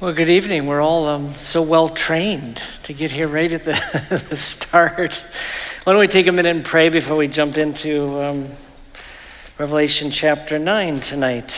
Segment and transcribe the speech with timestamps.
[0.00, 0.64] Well, good evening.
[0.64, 3.72] We're all um, so well trained to get here right at the,
[4.30, 5.22] the, start.
[5.84, 8.46] Why don't we take a minute and pray before we jump into um,
[9.58, 11.52] Revelation chapter 9 tonight?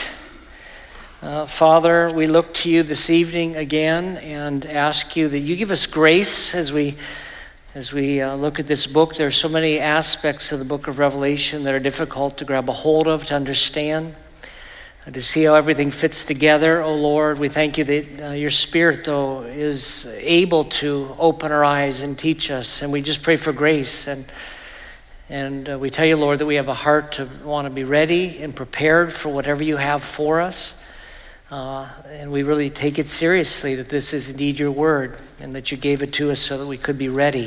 [1.22, 5.70] Uh, Father, we look to you this evening again and ask you that you give
[5.70, 6.96] us grace as we
[7.76, 9.14] as we uh, look at this book.
[9.14, 12.68] There are so many aspects of the book of Revelation that are difficult to grab
[12.68, 14.16] a hold of, to understand
[15.10, 17.40] to see how everything fits together, oh Lord.
[17.40, 22.16] We thank you that uh, your Spirit, though, is able to open our eyes and
[22.16, 22.82] teach us.
[22.82, 24.06] And we just pray for grace.
[24.06, 24.24] And,
[25.28, 27.82] and uh, we tell you, Lord, that we have a heart to want to be
[27.82, 30.88] ready and prepared for whatever you have for us.
[31.50, 35.72] Uh, and we really take it seriously that this is indeed your word and that
[35.72, 37.46] you gave it to us so that we could be ready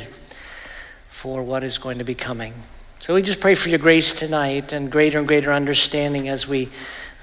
[1.08, 2.52] for what is going to be coming.
[2.98, 6.68] So we just pray for your grace tonight and greater and greater understanding as we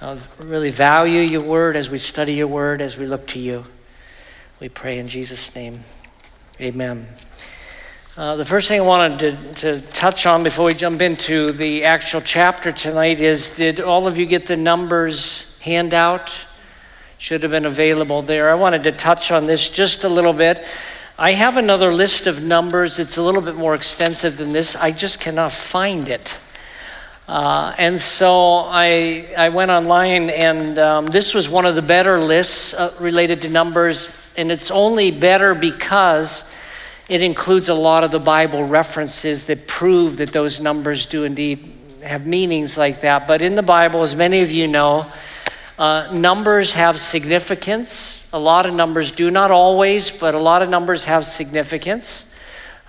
[0.02, 3.64] uh, really value your word as we study your word, as we look to you.
[4.60, 5.80] We pray in Jesus' name.
[6.60, 7.08] Amen.
[8.16, 11.84] Uh, the first thing I wanted to, to touch on before we jump into the
[11.84, 16.46] actual chapter tonight is did all of you get the numbers handout?
[17.18, 18.52] Should have been available there.
[18.52, 20.64] I wanted to touch on this just a little bit.
[21.18, 23.00] I have another list of numbers.
[23.00, 24.76] It's a little bit more extensive than this.
[24.76, 26.40] I just cannot find it.
[27.28, 32.20] Uh, and so I, I went online, and um, this was one of the better
[32.20, 36.54] lists uh, related to numbers, and it's only better because
[37.10, 41.72] it includes a lot of the Bible references that prove that those numbers do indeed
[42.04, 43.26] have meanings like that.
[43.26, 45.06] But in the Bible, as many of you know,
[45.80, 48.32] uh, numbers have significance.
[48.34, 52.33] A lot of numbers do, not always, but a lot of numbers have significance.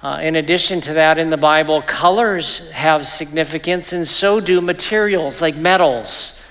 [0.04, 5.40] Uh, in addition to that, in the Bible, colors have significance, and so do materials
[5.40, 6.44] like metals.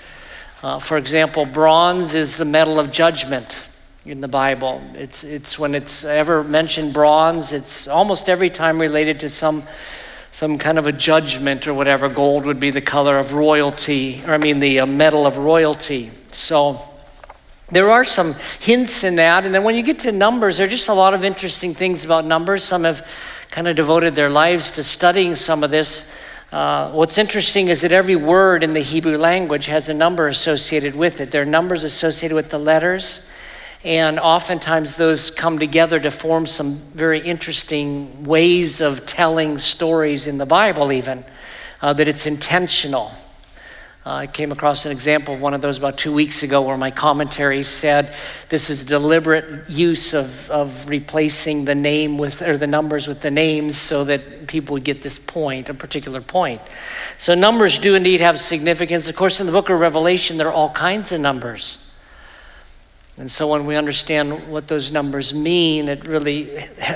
[0.60, 3.64] Uh, for example, bronze is the metal of judgment
[4.04, 4.82] in the Bible.
[4.94, 9.62] It's, it's when it's ever mentioned bronze, it's almost every time related to some,
[10.32, 12.08] some kind of a judgment or whatever.
[12.08, 16.10] Gold would be the color of royalty, or I mean, the uh, metal of royalty.
[16.32, 16.82] So
[17.70, 19.46] there are some hints in that.
[19.46, 22.04] And then when you get to numbers, there are just a lot of interesting things
[22.04, 22.64] about numbers.
[22.64, 23.06] Some have
[23.54, 26.20] kind of devoted their lives to studying some of this.
[26.50, 30.96] Uh, what's interesting is that every word in the Hebrew language has a number associated
[30.96, 31.30] with it.
[31.30, 33.32] There are numbers associated with the letters,
[33.84, 40.38] and oftentimes those come together to form some very interesting ways of telling stories in
[40.38, 41.24] the Bible, even,
[41.80, 43.12] uh, that it's intentional.
[44.06, 46.76] Uh, I came across an example of one of those about two weeks ago where
[46.76, 48.14] my commentary said
[48.50, 53.30] this is deliberate use of, of replacing the name with, or the numbers with the
[53.30, 56.60] names so that people would get this point, a particular point.
[57.16, 59.08] So numbers do indeed have significance.
[59.08, 61.80] Of course, in the book of Revelation, there are all kinds of numbers.
[63.16, 66.50] And so when we understand what those numbers mean, it really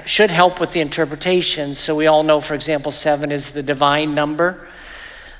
[0.04, 1.74] should help with the interpretation.
[1.74, 4.68] So we all know, for example, seven is the divine number.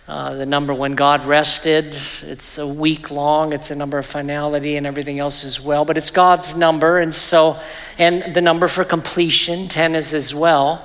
[0.09, 1.95] Uh, the number when God rested.
[2.23, 3.53] It's a week long.
[3.53, 5.85] It's a number of finality and everything else as well.
[5.85, 7.61] But it's God's number, and so
[7.99, 10.83] and the number for completion, ten is as well.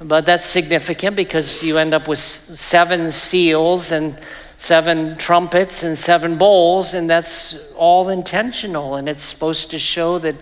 [0.00, 4.16] But that's significant because you end up with seven seals and
[4.56, 10.36] seven trumpets and seven bowls, and that's all intentional, and it's supposed to show that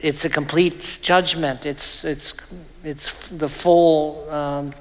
[0.00, 1.66] it's a complete judgment.
[1.66, 4.26] It's it's it's the full.
[4.30, 4.72] Um,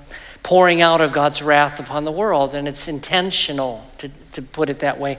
[0.43, 4.79] pouring out of God's wrath upon the world, and it's intentional, to, to put it
[4.79, 5.17] that way.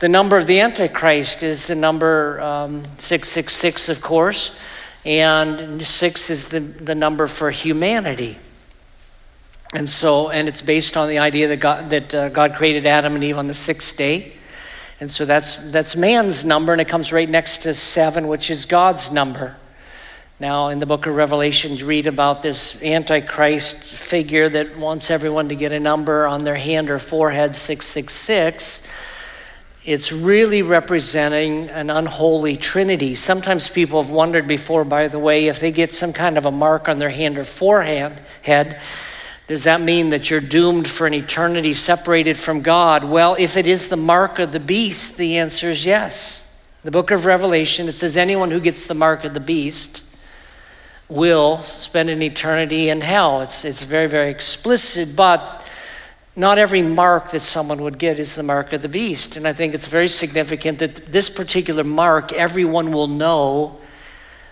[0.00, 4.60] The number of the Antichrist is the number um, 666, of course,
[5.04, 8.38] and six is the, the number for humanity.
[9.74, 13.14] And so, and it's based on the idea that God, that uh, God created Adam
[13.14, 14.32] and Eve on the sixth day.
[15.00, 18.64] And so that's, that's man's number, and it comes right next to seven, which is
[18.64, 19.56] God's number.
[20.42, 25.50] Now, in the book of Revelation, you read about this Antichrist figure that wants everyone
[25.50, 28.92] to get a number on their hand or forehead, 666.
[29.84, 33.14] It's really representing an unholy trinity.
[33.14, 36.50] Sometimes people have wondered before, by the way, if they get some kind of a
[36.50, 38.80] mark on their hand or forehead, head,
[39.46, 43.04] does that mean that you're doomed for an eternity separated from God?
[43.04, 46.66] Well, if it is the mark of the beast, the answer is yes.
[46.82, 50.08] The book of Revelation, it says anyone who gets the mark of the beast
[51.08, 53.42] will spend an eternity in hell.
[53.42, 55.66] It's, it's very, very explicit, but
[56.34, 59.36] not every mark that someone would get is the mark of the beast.
[59.36, 63.78] And I think it's very significant that this particular mark, everyone will know,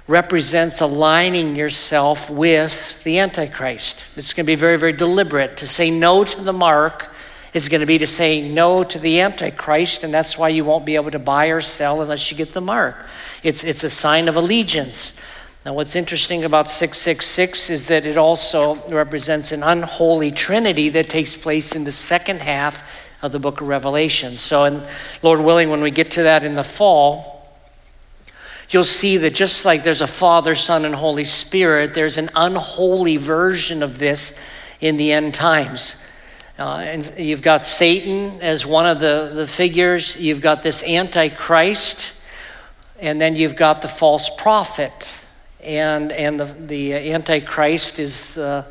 [0.07, 4.19] represents aligning yourself with the Antichrist.
[4.19, 5.57] It's going to be very, very deliberate.
[5.59, 7.09] To say no to the mark
[7.55, 10.85] is going to be to say no to the Antichrist, and that's why you won't
[10.85, 12.97] be able to buy or sell unless you get the mark.
[13.43, 15.21] It's, it's a sign of allegiance.
[15.67, 21.37] Now, what's interesting about 666 is that it also represents an unholy trinity that takes
[21.37, 24.37] place in the second half of the book of Revelation.
[24.37, 24.83] So, and
[25.23, 27.47] Lord willing, when we get to that in the fall,
[28.71, 33.19] you'll see that just like there's a Father, Son, and Holy Spirit, there's an unholy
[33.19, 36.03] version of this in the end times.
[36.59, 42.19] Uh, and you've got Satan as one of the, the figures, you've got this Antichrist,
[42.99, 45.20] and then you've got the false prophet
[45.65, 48.65] and, and the, the Antichrist is, uh,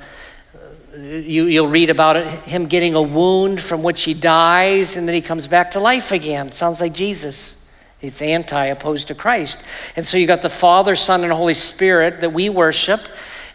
[0.98, 5.16] you, you'll read about it, him getting a wound from which he dies and then
[5.16, 6.52] he comes back to life again.
[6.52, 7.60] Sounds like Jesus.
[8.02, 9.64] It's anti opposed to Christ.
[9.96, 13.02] And so you got the Father, Son, and Holy Spirit that we worship.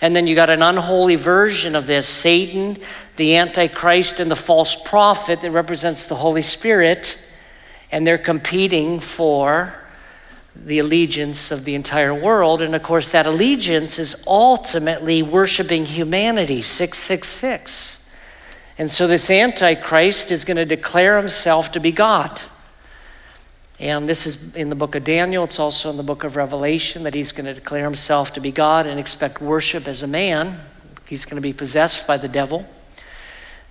[0.01, 2.77] And then you got an unholy version of this Satan,
[3.17, 7.19] the Antichrist, and the false prophet that represents the Holy Spirit.
[7.91, 9.84] And they're competing for
[10.57, 12.63] the allegiance of the entire world.
[12.63, 18.15] And of course, that allegiance is ultimately worshiping humanity, 666.
[18.79, 22.41] And so this Antichrist is going to declare himself to be God.
[23.81, 25.45] And this is in the book of Daniel.
[25.45, 28.53] It's also in the book of Revelation that he's going to declare himself to be
[28.53, 30.59] God and expect worship as a man.
[31.07, 32.67] He's going to be possessed by the devil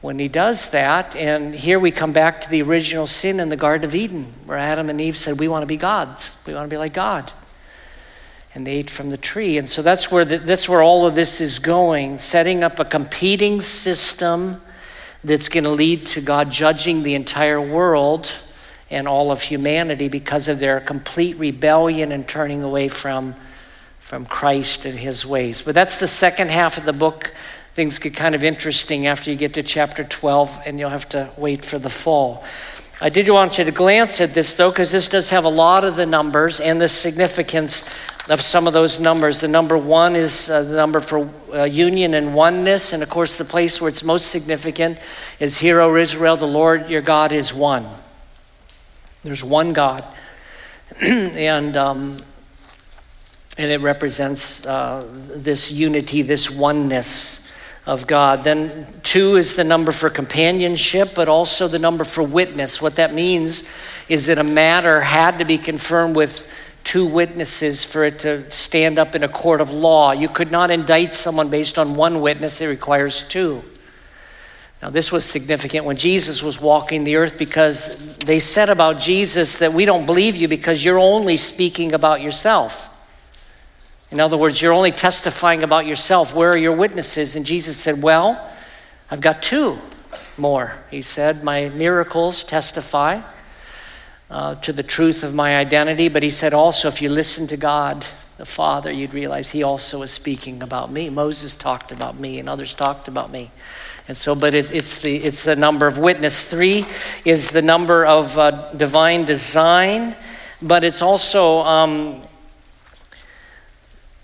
[0.03, 1.15] when he does that.
[1.15, 4.57] And here we come back to the original sin in the Garden of Eden, where
[4.57, 6.43] Adam and Eve said, We want to be gods.
[6.45, 7.31] We want to be like God.
[8.53, 9.57] And they ate from the tree.
[9.57, 12.85] And so that's where, the, that's where all of this is going, setting up a
[12.85, 14.61] competing system
[15.23, 18.31] that's going to lead to God judging the entire world
[18.91, 23.35] and all of humanity because of their complete rebellion and turning away from,
[23.99, 25.61] from Christ and his ways.
[25.61, 27.33] But that's the second half of the book
[27.73, 31.29] things get kind of interesting after you get to chapter 12, and you'll have to
[31.37, 32.43] wait for the fall.
[33.01, 35.83] I did want you to glance at this, though, because this does have a lot
[35.83, 37.87] of the numbers and the significance
[38.29, 39.41] of some of those numbers.
[39.41, 43.39] The number one is uh, the number for uh, union and oneness, and of course,
[43.39, 44.99] the place where it's most significant
[45.39, 47.87] is Hear, O Israel, the Lord your God is one.
[49.23, 50.07] There's one God.
[51.01, 52.17] and um,
[53.57, 57.43] and it represents uh, this unity, this oneness
[57.85, 58.43] of God.
[58.43, 62.81] Then two is the number for companionship, but also the number for witness.
[62.81, 63.67] What that means
[64.09, 66.49] is that a matter had to be confirmed with
[66.83, 70.11] two witnesses for it to stand up in a court of law.
[70.11, 73.63] You could not indict someone based on one witness, it requires two.
[74.81, 79.59] Now, this was significant when Jesus was walking the earth because they said about Jesus
[79.59, 82.92] that we don't believe you because you're only speaking about yourself.
[84.13, 86.35] In other words, you're only testifying about yourself.
[86.35, 87.35] Where are your witnesses?
[87.35, 88.47] And Jesus said, Well,
[89.09, 89.79] I've got two
[90.37, 90.83] more.
[90.91, 93.21] He said, My miracles testify
[94.29, 96.09] uh, to the truth of my identity.
[96.09, 98.05] But he said also, if you listen to God,
[98.37, 101.09] the Father, you'd realize he also is speaking about me.
[101.09, 103.49] Moses talked about me, and others talked about me.
[104.07, 106.47] And so, but it, it's, the, it's the number of witness.
[106.47, 106.85] Three
[107.25, 110.15] is the number of uh, divine design,
[110.61, 112.21] but it's also um,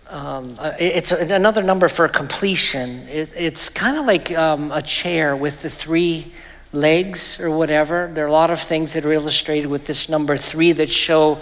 [0.10, 3.08] um, uh, it's another number for completion.
[3.08, 6.34] It, it's kind of like um, a chair with the three
[6.74, 8.10] legs or whatever.
[8.12, 11.40] There are a lot of things that are illustrated with this number three that show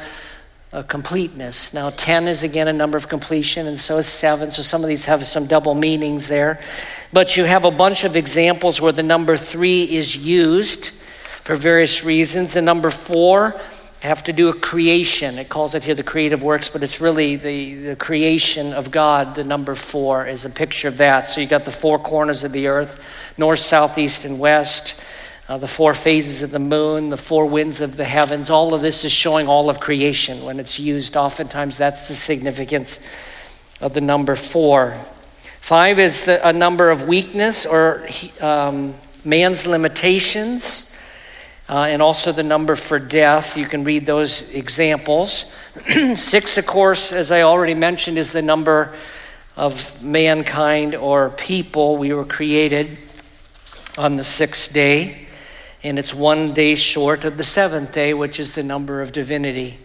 [0.73, 1.73] a completeness.
[1.73, 4.51] Now, 10 is again a number of completion, and so is 7.
[4.51, 6.59] So some of these have some double meanings there.
[7.13, 12.03] But you have a bunch of examples where the number 3 is used for various
[12.03, 12.53] reasons.
[12.53, 13.59] The number 4
[14.01, 15.37] have to do a creation.
[15.37, 19.35] It calls it here the creative works, but it's really the, the creation of God.
[19.35, 21.27] The number four is a picture of that.
[21.27, 25.03] So you got the four corners of the earth north, south, east, and west.
[25.49, 28.81] Uh, the four phases of the moon, the four winds of the heavens, all of
[28.81, 31.15] this is showing all of creation when it's used.
[31.15, 32.99] Oftentimes, that's the significance
[33.79, 34.93] of the number four.
[35.61, 38.07] Five is the, a number of weakness or
[38.41, 40.96] um, man's limitations
[41.69, 43.57] uh, and also the number for death.
[43.57, 45.53] You can read those examples.
[46.15, 48.93] Six, of course, as I already mentioned, is the number
[49.55, 51.97] of mankind or people.
[51.97, 52.97] We were created
[53.97, 55.27] on the sixth day,
[55.83, 59.77] and it's one day short of the seventh day, which is the number of divinity.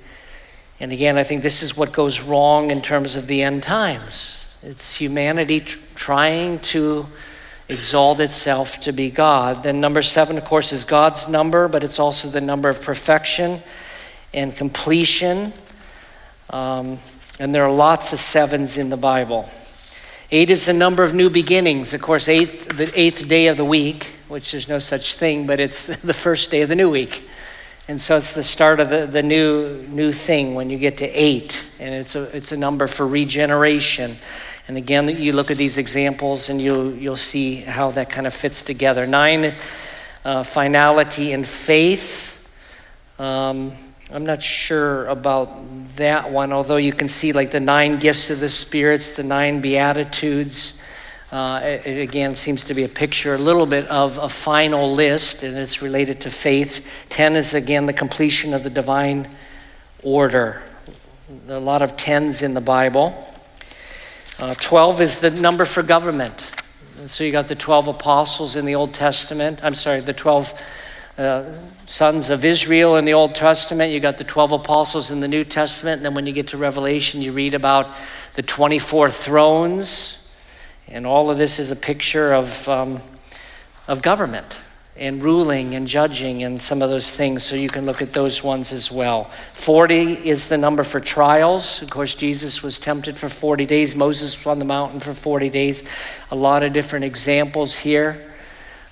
[0.79, 4.39] And again, I think this is what goes wrong in terms of the end times.
[4.63, 7.07] It's humanity trying to
[7.69, 9.63] exalt itself to be God.
[9.63, 13.61] Then, number seven, of course, is God's number, but it's also the number of perfection
[14.35, 15.53] and completion.
[16.51, 16.99] Um,
[17.41, 19.49] and there are lots of sevens in the Bible.
[20.31, 21.93] Eight is the number of new beginnings.
[21.93, 25.61] Of course, eighth, the eighth day of the week, which there's no such thing, but
[25.61, 27.29] it's the first day of the new week.
[27.89, 31.07] And so it's the start of the, the new new thing when you get to
[31.09, 34.13] eight, and it's a it's a number for regeneration.
[34.73, 38.33] And again, you look at these examples, and you'll you'll see how that kind of
[38.33, 39.07] fits together.
[39.07, 39.53] Nine,
[40.25, 42.39] uh, finality in faith.
[43.19, 43.73] Um,
[44.11, 45.49] I'm not sure about
[45.97, 49.61] that one, although you can see like the nine gifts of the spirits, the nine
[49.61, 50.83] beatitudes.
[51.31, 54.91] Uh, it, it, again seems to be a picture a little bit of a final
[54.91, 57.05] list, and it's related to faith.
[57.11, 59.29] Ten is again the completion of the divine
[60.03, 60.63] order.
[61.45, 63.29] There are a lot of tens in the Bible.
[64.39, 66.41] Uh, Twelve is the number for government.
[67.07, 69.61] so you got the 12 apostles in the Old Testament.
[69.63, 70.63] I'm sorry, the 12
[71.19, 71.53] uh,
[71.87, 73.93] sons of Israel in the Old Testament.
[73.93, 75.99] You got the 12 apostles in the New Testament.
[75.99, 77.89] And then when you get to Revelation, you read about
[78.35, 80.19] the 24 thrones
[80.89, 82.99] and all of this is a picture of, um,
[83.89, 84.59] of government
[85.03, 87.43] and ruling and judging and some of those things.
[87.43, 89.25] So you can look at those ones as well.
[89.25, 91.83] 40 is the number for trials.
[91.83, 95.51] Of course, Jesus was tempted for 40 days, Moses was on the mountain for 40
[95.51, 95.89] days.
[96.31, 98.31] A lot of different examples here.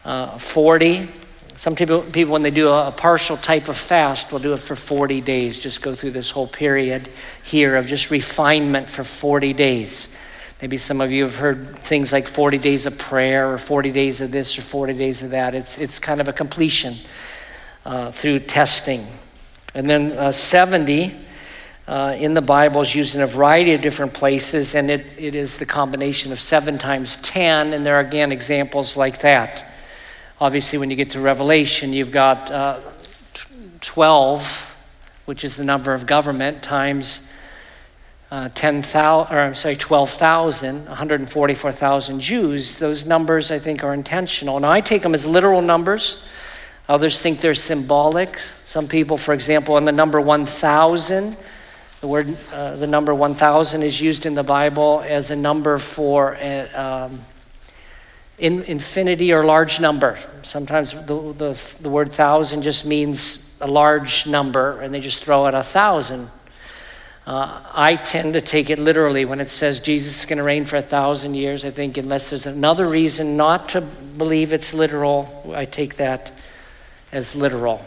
[0.05, 1.07] Uh, 40.
[1.55, 4.61] Some people, people, when they do a, a partial type of fast, will do it
[4.61, 5.61] for 40 days.
[5.61, 7.09] Just go through this whole period
[7.45, 10.17] here of just refinement for 40 days.
[10.61, 14.21] Maybe some of you have heard things like 40 days of prayer or 40 days
[14.21, 15.55] of this or 40 days of that.
[15.55, 16.95] It's, it's kind of a completion
[17.87, 19.07] uh, through testing.
[19.75, 21.15] And then uh, 70
[21.89, 25.35] uh, in the Bible is used in a variety of different places, and it, it
[25.35, 29.65] is the combination of 7 times 10, and there are again examples like that.
[30.43, 32.81] Obviously, when you get to Revelation, you've got uh,
[33.81, 37.30] 12, which is the number of government, times
[38.31, 44.61] uh, 10,000, or I'm sorry, 12,000, 144,000 Jews, those numbers I think are intentional.
[44.61, 46.27] Now I take them as literal numbers.
[46.89, 48.39] Others think they're symbolic.
[48.39, 51.37] Some people, for example, on the number 1,000,
[52.01, 56.37] the word, uh, the number 1,000 is used in the Bible as a number for
[56.41, 57.21] a, um,
[58.39, 60.19] in, infinity or large number.
[60.43, 65.47] Sometimes the, the, the word thousand just means a large number, and they just throw
[65.47, 66.31] out a thousand.
[67.27, 70.65] Uh, I tend to take it literally when it says Jesus is going to reign
[70.65, 71.65] for a thousand years.
[71.65, 76.33] I think, unless there's another reason not to believe it's literal, I take that
[77.13, 77.85] as literal.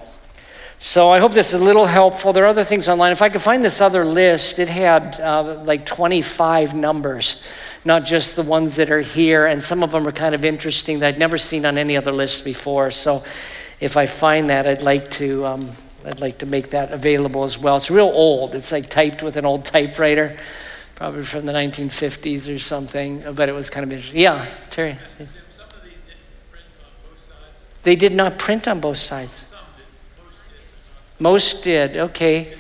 [0.78, 2.34] So I hope this is a little helpful.
[2.34, 3.12] There are other things online.
[3.12, 7.50] If I could find this other list, it had uh, like 25 numbers,
[7.86, 9.48] not just the ones that are here.
[9.48, 12.12] And some of them are kind of interesting that I'd never seen on any other
[12.12, 12.92] list before.
[12.92, 13.24] So
[13.80, 15.46] if I find that, I'd like to.
[15.46, 15.70] Um,
[16.06, 17.78] I'd like to make that available as well.
[17.78, 18.56] It's real old.
[18.56, 20.38] It's like typed with an old typewriter,
[20.96, 24.20] probably from the 1950s or something, but it was kind of interesting.
[24.20, 24.98] Yeah, Terry.
[27.84, 29.54] They did not print on both sides.
[31.20, 31.98] Most did.
[31.98, 32.54] Okay.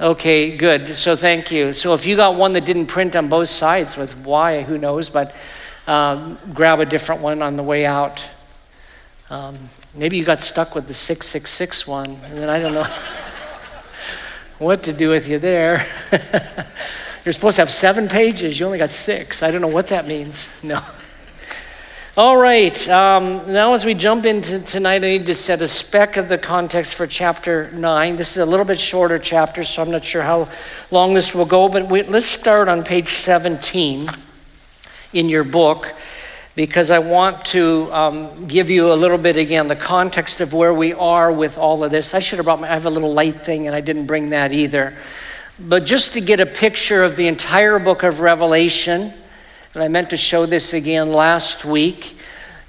[0.00, 0.90] Okay, good.
[0.90, 1.72] So thank you.
[1.72, 5.08] So if you got one that didn't print on both sides, with why, who knows,
[5.08, 5.34] but
[5.86, 8.33] um, grab a different one on the way out.
[9.30, 9.56] Um,
[9.96, 12.84] maybe you got stuck with the 666 one, and then I don't know
[14.58, 15.76] what to do with you there.
[17.24, 19.42] You're supposed to have seven pages, you only got six.
[19.42, 20.62] I don't know what that means.
[20.64, 20.80] No.
[22.16, 26.16] All right, um, now as we jump into tonight, I need to set a speck
[26.16, 28.16] of the context for chapter 9.
[28.16, 30.48] This is a little bit shorter chapter, so I'm not sure how
[30.92, 34.06] long this will go, but we, let's start on page 17
[35.12, 35.92] in your book
[36.56, 40.72] because I want to um, give you a little bit again the context of where
[40.72, 42.14] we are with all of this.
[42.14, 44.30] I should have brought my, I have a little light thing and I didn't bring
[44.30, 44.96] that either.
[45.58, 49.12] But just to get a picture of the entire book of Revelation,
[49.74, 52.16] and I meant to show this again last week.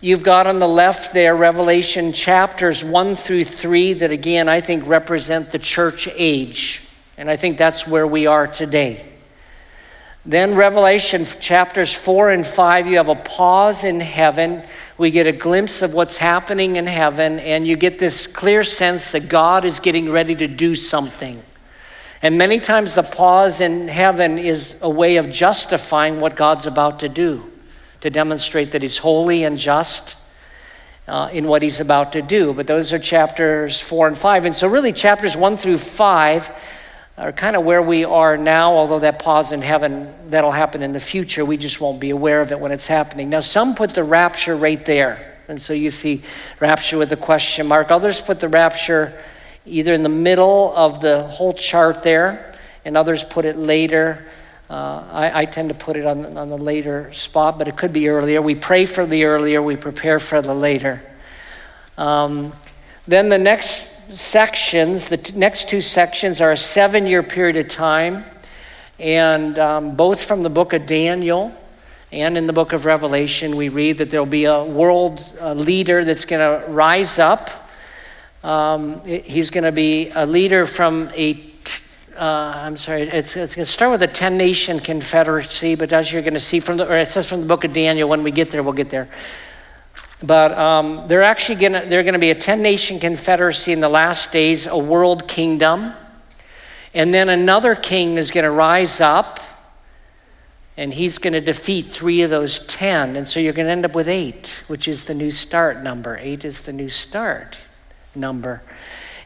[0.01, 4.87] You've got on the left there Revelation chapters 1 through 3 that again I think
[4.87, 6.87] represent the church age.
[7.17, 9.05] And I think that's where we are today.
[10.27, 14.63] Then, Revelation chapters 4 and 5, you have a pause in heaven.
[14.97, 19.11] We get a glimpse of what's happening in heaven, and you get this clear sense
[19.11, 21.43] that God is getting ready to do something.
[22.23, 27.01] And many times, the pause in heaven is a way of justifying what God's about
[27.01, 27.51] to do,
[28.01, 30.19] to demonstrate that He's holy and just
[31.07, 32.51] uh, in what He's about to do.
[32.51, 34.45] But those are chapters 4 and 5.
[34.45, 36.81] And so, really, chapters 1 through 5
[37.17, 40.91] are kind of where we are now, although that pause in heaven, that'll happen in
[40.91, 41.45] the future.
[41.45, 43.29] We just won't be aware of it when it's happening.
[43.29, 45.39] Now, some put the rapture right there.
[45.47, 46.23] And so you see
[46.59, 47.91] rapture with a question mark.
[47.91, 49.13] Others put the rapture
[49.65, 52.53] either in the middle of the whole chart there,
[52.83, 54.25] and others put it later.
[54.69, 57.93] Uh, I, I, tend to put it on, on the later spot, but it could
[57.93, 58.41] be earlier.
[58.41, 61.03] We pray for the earlier, we prepare for the later.
[61.99, 62.51] Um,
[63.07, 67.67] then the next sections, the t- next two sections, are a seven year period of
[67.67, 68.23] time,
[68.99, 71.53] and um, both from the book of Daniel
[72.11, 76.05] and in the book of Revelation, we read that there'll be a world uh, leader
[76.05, 77.49] that's going to rise up.
[78.43, 81.51] Um, he's going to be a leader from a
[82.15, 86.13] uh, I'm sorry, it's, it's going to start with a 10 nation confederacy, but as
[86.13, 88.23] you're going to see from the, or it says from the book of Daniel, when
[88.23, 89.09] we get there, we'll get there.
[90.23, 93.81] But um, they're actually going to, they're going to be a 10 nation confederacy in
[93.81, 95.93] the last days, a world kingdom.
[96.93, 99.39] And then another king is going to rise up
[100.77, 103.15] and he's going to defeat three of those 10.
[103.15, 106.17] And so you're going to end up with eight, which is the new start number.
[106.17, 107.59] Eight is the new start
[108.13, 108.61] number.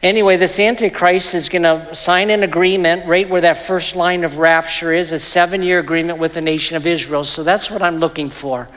[0.02, 4.38] Anyway, this Antichrist is going to sign an agreement right where that first line of
[4.38, 7.24] rapture is a seven year agreement with the nation of Israel.
[7.24, 8.68] So that's what I'm looking for.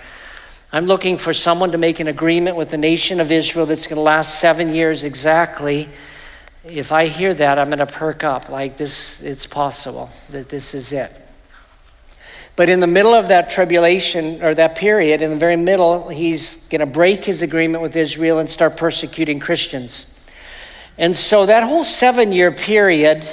[0.75, 3.97] I'm looking for someone to make an agreement with the nation of Israel that's going
[3.97, 5.87] to last seven years exactly.
[6.65, 10.73] If I hear that, I'm going to perk up like this, it's possible that this
[10.73, 11.11] is it.
[12.55, 16.67] But in the middle of that tribulation or that period, in the very middle, he's
[16.69, 20.27] going to break his agreement with Israel and start persecuting Christians.
[20.97, 23.27] And so that whole seven year period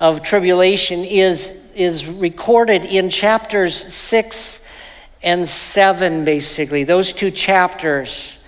[0.00, 4.64] of tribulation is, is recorded in chapters six
[5.24, 8.46] and seven, basically, those two chapters.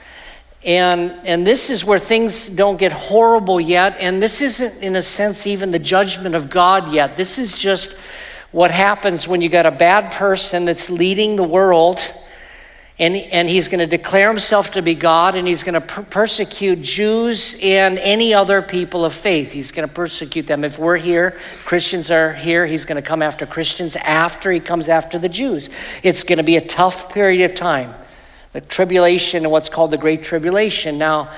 [0.65, 3.97] And, and this is where things don't get horrible yet.
[3.99, 7.17] And this isn't, in a sense, even the judgment of God yet.
[7.17, 7.99] This is just
[8.53, 11.99] what happens when you got a bad person that's leading the world
[12.99, 16.03] and, and he's going to declare himself to be God and he's going to per-
[16.03, 19.53] persecute Jews and any other people of faith.
[19.53, 20.65] He's going to persecute them.
[20.65, 21.33] If we're here,
[21.67, 25.69] Christians are here, he's going to come after Christians after he comes after the Jews.
[26.03, 27.95] It's going to be a tough period of time.
[28.53, 30.97] The tribulation and what's called the Great Tribulation.
[30.97, 31.31] Now,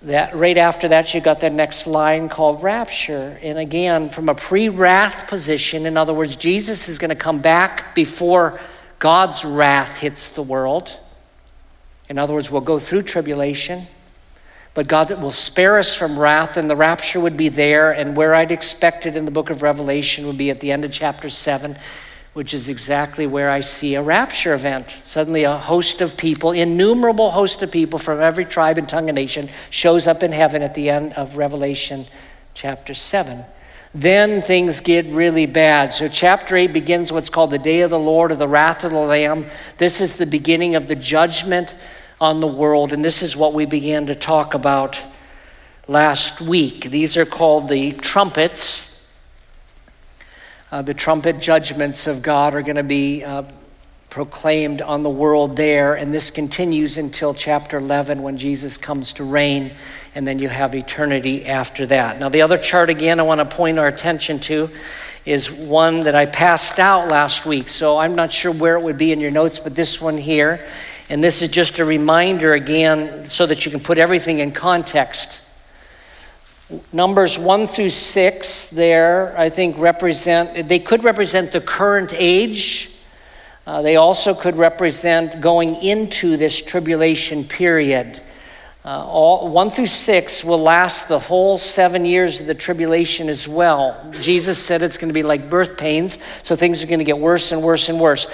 [0.00, 4.34] that right after that you got that next line called rapture and again from a
[4.34, 8.58] pre-wrath position in other words jesus is going to come back before
[9.02, 10.96] god's wrath hits the world
[12.08, 13.82] in other words we'll go through tribulation
[14.74, 18.32] but god will spare us from wrath and the rapture would be there and where
[18.32, 21.28] i'd expect it in the book of revelation would be at the end of chapter
[21.28, 21.76] 7
[22.32, 24.88] which is exactly where I see a rapture event.
[24.88, 29.16] Suddenly, a host of people, innumerable host of people from every tribe and tongue and
[29.16, 32.06] nation, shows up in heaven at the end of Revelation
[32.54, 33.44] chapter 7.
[33.94, 35.92] Then things get really bad.
[35.92, 38.90] So, chapter 8 begins what's called the day of the Lord or the wrath of
[38.90, 39.46] the Lamb.
[39.76, 41.74] This is the beginning of the judgment
[42.20, 44.98] on the world, and this is what we began to talk about
[45.88, 46.84] last week.
[46.84, 48.92] These are called the trumpets
[50.72, 53.42] uh, the trumpet judgments of God are going to be uh,
[54.12, 59.24] proclaimed on the world there, and this continues until chapter 11 when Jesus comes to
[59.24, 59.70] reign,
[60.14, 62.20] and then you have eternity after that.
[62.20, 64.68] Now, the other chart again I want to point our attention to
[65.24, 68.98] is one that I passed out last week, so I'm not sure where it would
[68.98, 70.62] be in your notes, but this one here.
[71.08, 75.48] And this is just a reminder again so that you can put everything in context.
[76.92, 82.90] Numbers 1 through 6 there, I think, represent, they could represent the current age.
[83.64, 88.20] Uh, they also could represent going into this tribulation period.
[88.84, 93.46] Uh, all, 1 through 6 will last the whole seven years of the tribulation as
[93.46, 94.10] well.
[94.20, 97.18] Jesus said it's going to be like birth pains, so things are going to get
[97.18, 98.28] worse and worse and worse.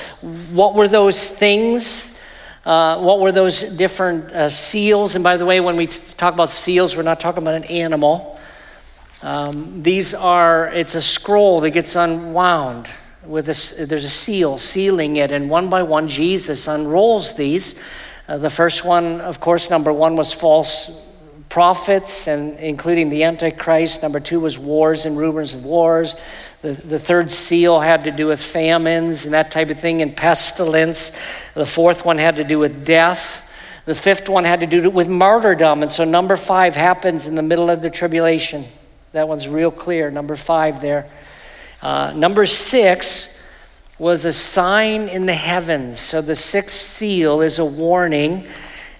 [0.52, 2.18] What were those things?
[2.64, 5.14] Uh, what were those different uh, seals?
[5.14, 8.40] And by the way, when we talk about seals, we're not talking about an animal.
[9.22, 12.90] Um, these are, it's a scroll that gets unwound
[13.24, 17.82] with a, there's a seal sealing it, and one by one, Jesus unrolls these.
[18.28, 21.04] Uh, the first one, of course, number one was false
[21.48, 24.02] prophets, and including the Antichrist.
[24.02, 26.14] Number two was wars and rumors of wars.
[26.60, 30.16] The, the third seal had to do with famines and that type of thing, and
[30.16, 31.52] pestilence.
[31.54, 33.44] The fourth one had to do with death.
[33.86, 35.80] The fifth one had to do with martyrdom.
[35.80, 38.66] And so number five happens in the middle of the tribulation.
[39.12, 41.10] That one's real clear, number five there.
[41.80, 43.48] Uh, number six
[43.98, 46.00] was a sign in the heavens.
[46.00, 48.46] So the sixth seal is a warning,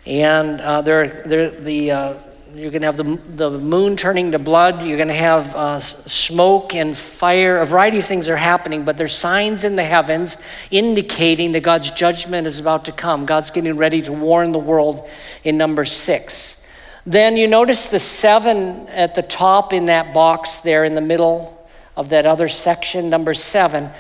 [0.07, 2.15] and uh, there, there, the, uh,
[2.55, 4.83] you're going to have the, the moon turning to blood.
[4.83, 7.59] You're going to have uh, smoke and fire.
[7.59, 10.37] A variety of things are happening, but there's signs in the heavens
[10.71, 13.27] indicating that God's judgment is about to come.
[13.27, 15.09] God's getting ready to warn the world
[15.43, 16.65] in number six.
[17.05, 21.58] Then you notice the seven at the top in that box there in the middle
[21.99, 23.91] of that other section, number seven.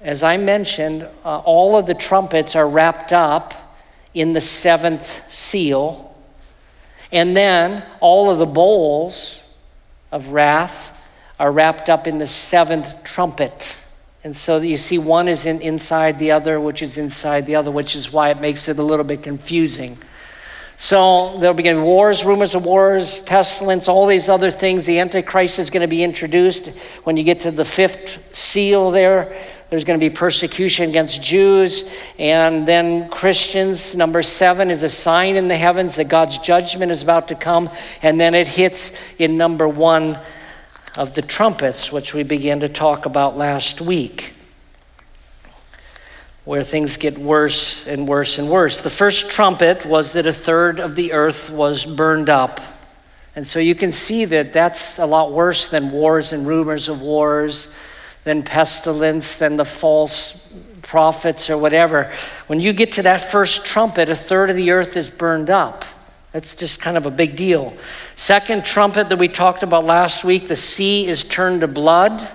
[0.00, 3.52] As I mentioned, uh, all of the trumpets are wrapped up
[4.14, 6.08] in the seventh seal
[7.12, 9.54] And then all of the bowls
[10.10, 13.84] of wrath are wrapped up in the seventh trumpet.
[14.24, 17.70] And so you see, one is in, inside the other, which is inside the other,
[17.70, 19.98] which is why it makes it a little bit confusing.
[20.82, 24.84] So there'll be wars, rumors of wars, pestilence, all these other things.
[24.84, 26.70] The Antichrist is going to be introduced.
[27.04, 29.32] When you get to the fifth seal there,
[29.70, 31.88] there's going to be persecution against Jews.
[32.18, 37.00] And then Christians, number seven, is a sign in the heavens that God's judgment is
[37.00, 37.70] about to come.
[38.02, 40.18] And then it hits in number one
[40.98, 44.31] of the trumpets, which we began to talk about last week
[46.44, 48.80] where things get worse and worse and worse.
[48.80, 52.60] The first trumpet was that a third of the earth was burned up.
[53.36, 57.00] And so you can see that that's a lot worse than wars and rumors of
[57.00, 57.74] wars,
[58.24, 60.52] than pestilence, than the false
[60.82, 62.12] prophets or whatever.
[62.48, 65.84] When you get to that first trumpet, a third of the earth is burned up.
[66.32, 67.72] That's just kind of a big deal.
[68.16, 72.26] Second trumpet that we talked about last week, the sea is turned to blood.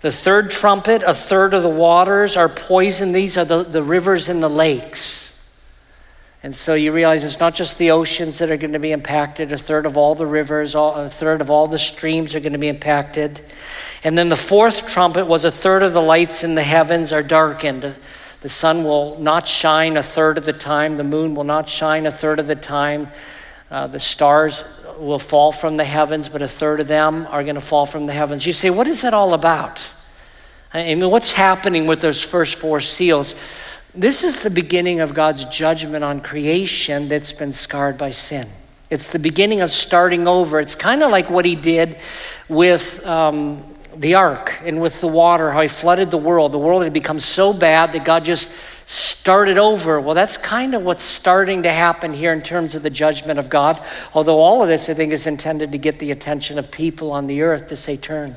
[0.00, 3.14] The third trumpet, a third of the waters are poisoned.
[3.14, 5.20] These are the, the rivers and the lakes.
[6.42, 9.52] And so you realize it's not just the oceans that are going to be impacted,
[9.52, 12.54] a third of all the rivers, all, a third of all the streams are going
[12.54, 13.42] to be impacted.
[14.02, 17.22] And then the fourth trumpet was a third of the lights in the heavens are
[17.22, 17.94] darkened.
[18.40, 22.06] The sun will not shine a third of the time, the moon will not shine
[22.06, 23.08] a third of the time,
[23.70, 27.54] uh, the stars will fall from the heavens, but a third of them are going
[27.54, 28.46] to fall from the heavens.
[28.46, 29.88] You say, what is that all about?
[30.72, 33.34] I mean, what's happening with those first four seals?
[33.94, 38.46] This is the beginning of God's judgment on creation that's been scarred by sin.
[38.88, 40.60] It's the beginning of starting over.
[40.60, 41.96] It's kind of like what he did
[42.48, 43.64] with um,
[43.96, 46.52] the ark and with the water, how he flooded the world.
[46.52, 48.48] The world had become so bad that God just
[48.90, 50.00] started over.
[50.00, 53.48] Well, that's kind of what's starting to happen here in terms of the judgment of
[53.48, 53.80] God.
[54.14, 57.28] Although all of this, I think, is intended to get the attention of people on
[57.28, 58.34] the earth to say, turn.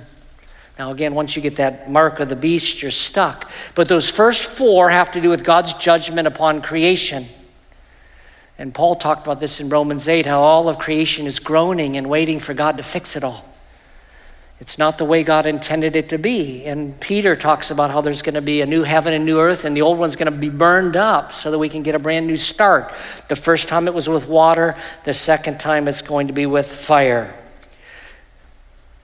[0.77, 3.51] Now, again, once you get that mark of the beast, you're stuck.
[3.73, 7.25] But those first four have to do with God's judgment upon creation.
[8.59, 12.07] And Paul talked about this in Romans 8 how all of creation is groaning and
[12.09, 13.52] waiting for God to fix it all.
[14.63, 16.63] It's not the way God intended it to be.
[16.63, 19.65] And Peter talks about how there's going to be a new heaven and new earth,
[19.65, 21.99] and the old one's going to be burned up so that we can get a
[21.99, 22.87] brand new start.
[23.27, 26.65] The first time it was with water, the second time it's going to be with
[26.65, 27.37] fire.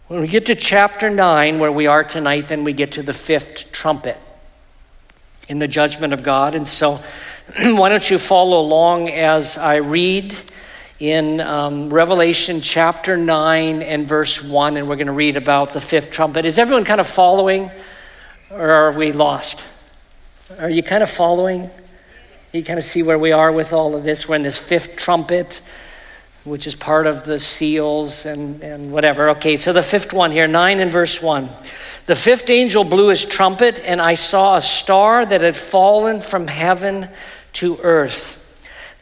[0.08, 3.12] When we get to chapter 9, where we are tonight, then we get to the
[3.12, 4.16] fifth trumpet
[5.50, 6.56] in the judgment of God.
[6.56, 6.92] And so,
[7.64, 10.34] why don't you follow along as I read?
[11.00, 15.80] In um, Revelation chapter 9 and verse 1, and we're going to read about the
[15.80, 16.44] fifth trumpet.
[16.44, 17.72] Is everyone kind of following,
[18.52, 19.66] or are we lost?
[20.60, 21.70] Are you kind of following?
[22.52, 24.28] You kind of see where we are with all of this.
[24.28, 25.62] We're in this fifth trumpet,
[26.44, 29.30] which is part of the seals and, and whatever.
[29.30, 31.48] Okay, so the fifth one here, 9 and verse 1.
[32.08, 36.48] The fifth angel blew his trumpet, and I saw a star that had fallen from
[36.48, 37.08] heaven
[37.54, 38.39] to earth.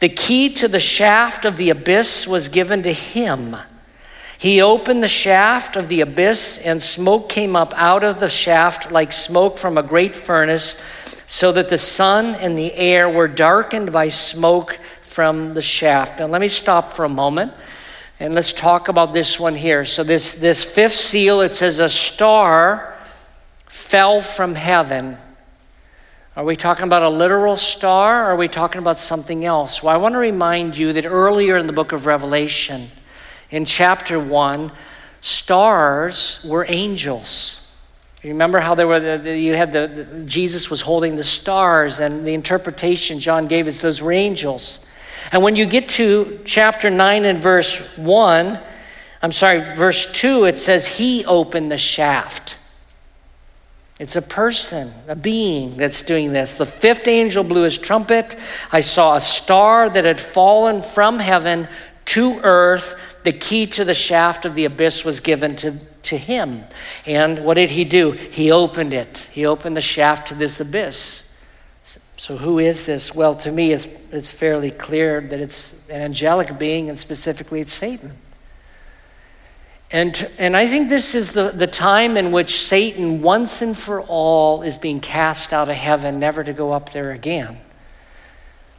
[0.00, 3.56] The key to the shaft of the abyss was given to him.
[4.38, 8.92] He opened the shaft of the abyss, and smoke came up out of the shaft
[8.92, 10.80] like smoke from a great furnace,
[11.26, 16.20] so that the sun and the air were darkened by smoke from the shaft.
[16.20, 17.52] Now, let me stop for a moment
[18.20, 19.84] and let's talk about this one here.
[19.84, 22.94] So, this, this fifth seal, it says, A star
[23.66, 25.18] fell from heaven
[26.38, 29.82] are we talking about a literal star or are we talking about something else?
[29.82, 32.86] Well, I want to remind you that earlier in the book of Revelation,
[33.50, 34.70] in chapter 1,
[35.20, 37.74] stars were angels.
[38.22, 41.24] You remember how there were the, the, you had the, the, Jesus was holding the
[41.24, 44.88] stars and the interpretation John gave us those were angels.
[45.32, 48.60] And when you get to chapter 9 and verse 1,
[49.22, 52.57] I'm sorry, verse 2, it says he opened the shaft.
[53.98, 56.56] It's a person, a being that's doing this.
[56.56, 58.36] The fifth angel blew his trumpet.
[58.70, 61.66] I saw a star that had fallen from heaven
[62.06, 63.20] to earth.
[63.24, 66.64] The key to the shaft of the abyss was given to, to him.
[67.06, 68.12] And what did he do?
[68.12, 69.28] He opened it.
[69.32, 71.24] He opened the shaft to this abyss.
[72.16, 73.14] So, who is this?
[73.14, 77.72] Well, to me, it's, it's fairly clear that it's an angelic being, and specifically, it's
[77.72, 78.12] Satan.
[79.90, 84.02] And, and I think this is the, the time in which Satan, once and for
[84.02, 87.56] all, is being cast out of heaven, never to go up there again.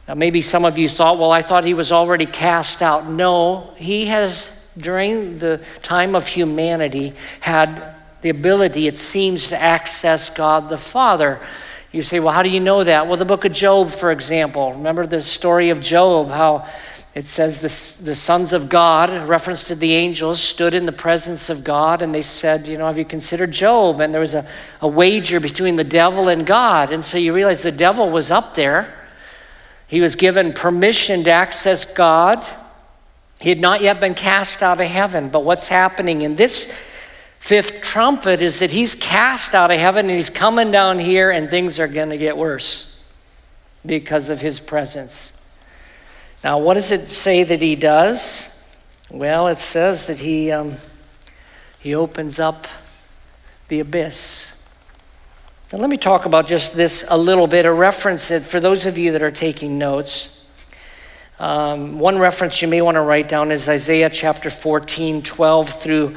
[0.06, 3.06] Now, maybe some of you thought, well, I thought he was already cast out.
[3.06, 10.30] No, he has, during the time of humanity, had the ability, it seems, to access
[10.30, 11.40] God the Father.
[11.90, 13.08] You say, well, how do you know that?
[13.08, 14.74] Well, the book of Job, for example.
[14.74, 16.68] Remember the story of Job, how
[17.12, 21.50] it says the, the sons of God, reference to the angels, stood in the presence
[21.50, 23.98] of God and they said, You know, have you considered Job?
[23.98, 24.46] And there was a,
[24.80, 26.92] a wager between the devil and God.
[26.92, 28.96] And so you realize the devil was up there.
[29.88, 32.46] He was given permission to access God.
[33.40, 35.30] He had not yet been cast out of heaven.
[35.30, 36.88] But what's happening in this
[37.40, 41.50] fifth trumpet is that he's cast out of heaven and he's coming down here, and
[41.50, 43.04] things are going to get worse
[43.84, 45.39] because of his presence.
[46.42, 48.56] Now, what does it say that he does?
[49.10, 50.72] Well, it says that he, um,
[51.80, 52.66] he opens up
[53.68, 54.56] the abyss.
[55.70, 58.86] Now, let me talk about just this a little bit, a reference that for those
[58.86, 60.36] of you that are taking notes.
[61.38, 66.16] Um, one reference you may want to write down is Isaiah chapter 14, 12 through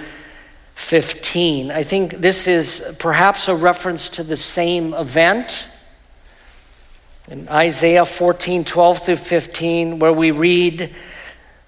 [0.76, 1.72] 15.
[1.72, 5.70] I think this is perhaps a reference to the same event
[7.30, 10.94] in Isaiah 14, 12 through 15, where we read,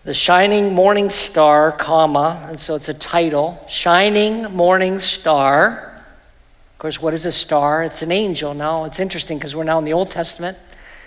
[0.03, 6.03] the shining morning star, comma, and so it's a title, shining morning star.
[6.73, 7.83] Of course, what is a star?
[7.83, 8.53] It's an angel.
[8.53, 10.57] Now, it's interesting because we're now in the Old Testament.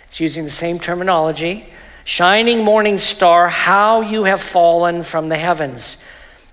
[0.06, 1.66] It's using the same terminology.
[2.04, 6.02] Shining morning star, how you have fallen from the heavens.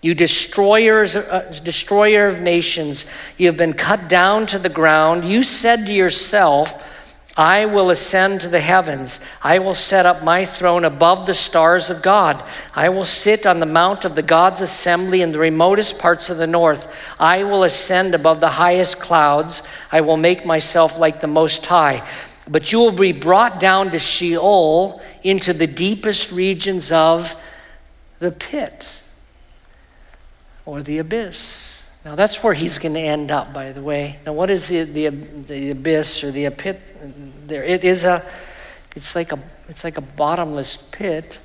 [0.01, 5.23] You destroyers, uh, destroyer of nations, you have been cut down to the ground.
[5.23, 6.91] You said to yourself,
[7.37, 9.19] I will ascend to the heavens.
[9.43, 12.41] I will set up my throne above the stars of God.
[12.73, 16.37] I will sit on the mount of the God's assembly in the remotest parts of
[16.37, 17.13] the north.
[17.19, 19.63] I will ascend above the highest clouds.
[19.91, 22.07] I will make myself like the Most High.
[22.49, 27.41] But you will be brought down to Sheol into the deepest regions of
[28.19, 29.01] the pit
[30.65, 31.84] or the abyss.
[32.05, 34.19] Now that's where he's going to end up, by the way.
[34.27, 36.95] Now, what is the, the, the abyss or the pit?
[37.47, 38.23] There, it is a,
[38.95, 41.39] it's like a, it's like a bottomless pit.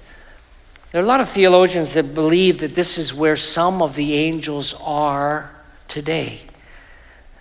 [0.92, 4.14] There are a lot of theologians that believe that this is where some of the
[4.14, 5.56] angels are
[5.88, 6.40] today.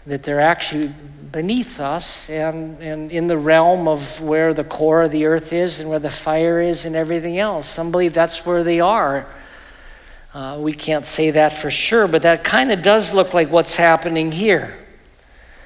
[0.08, 0.92] That they're actually
[1.30, 5.82] beneath us and, and in the realm of where the core of the earth is
[5.82, 7.68] and where the fire is and everything else.
[7.68, 9.28] Some believe that's where they are.
[10.32, 13.78] Uh, we can't say that for sure, but that kind of does look like what's
[13.78, 14.78] happening here,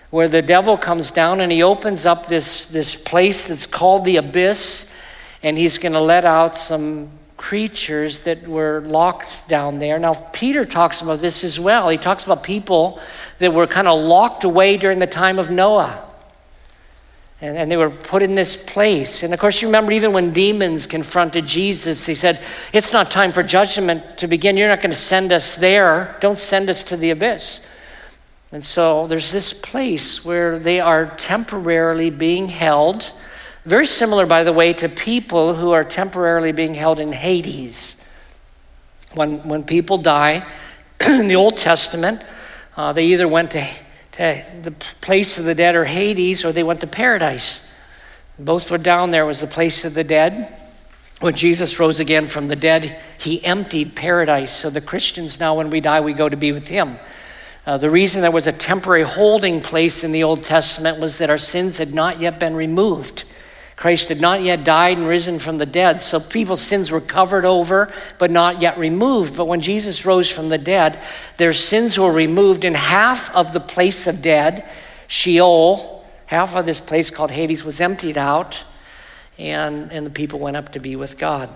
[0.10, 4.15] where the devil comes down and he opens up this, this place that's called the
[4.15, 5.04] abyss,
[5.41, 9.99] and he's going to let out some creatures that were locked down there.
[9.99, 11.89] Now, Peter talks about this as well.
[11.89, 13.02] He talks about people
[13.39, 16.06] that were kind of locked away during the time of Noah.
[17.43, 19.21] And, and they were put in this place.
[19.21, 23.34] And of course, you remember even when demons confronted Jesus, he said, It's not time
[23.34, 24.56] for judgment to begin.
[24.56, 26.17] You're not going to send us there.
[26.21, 27.69] Don't send us to the abyss.
[28.53, 33.12] And so there's this place where they are temporarily being held.
[33.65, 38.01] Very similar, by the way, to people who are temporarily being held in Hades.
[39.15, 40.47] When, when people die
[41.06, 42.21] in the Old Testament,
[42.77, 43.67] uh, they either went to
[44.13, 47.78] to the place of the dead or Hades, or they went to paradise.
[48.39, 50.47] Both were down there, was the place of the dead.
[51.19, 54.52] When Jesus rose again from the dead, he emptied paradise.
[54.52, 56.97] So the Christians now, when we die, we go to be with him.
[57.65, 61.30] Uh, the reason there was a temporary holding place in the Old Testament was that
[61.30, 63.23] our sins had not yet been removed.
[63.76, 67.46] Christ had not yet died and risen from the dead, so people's sins were covered
[67.46, 69.36] over but not yet removed.
[69.36, 71.00] But when Jesus rose from the dead,
[71.38, 74.68] their sins were removed, and half of the place of dead,
[75.08, 78.64] Sheol, half of this place called Hades, was emptied out,
[79.38, 81.50] and, and the people went up to be with God.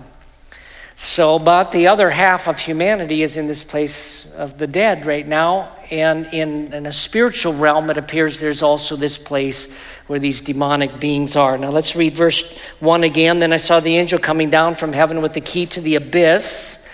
[1.00, 5.26] So, but the other half of humanity is in this place of the dead right
[5.26, 5.76] now.
[5.92, 10.98] And in, in a spiritual realm, it appears there's also this place where these demonic
[10.98, 11.56] beings are.
[11.56, 13.38] Now, let's read verse 1 again.
[13.38, 16.92] Then I saw the angel coming down from heaven with the key to the abyss.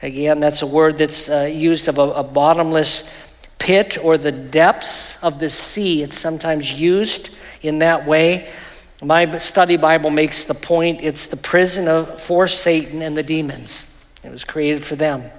[0.00, 5.20] Again, that's a word that's uh, used of a, a bottomless pit or the depths
[5.24, 6.04] of the sea.
[6.04, 8.48] It's sometimes used in that way.
[9.02, 14.06] My study Bible makes the point it's the prison of, for Satan and the demons.
[14.22, 15.30] It was created for them.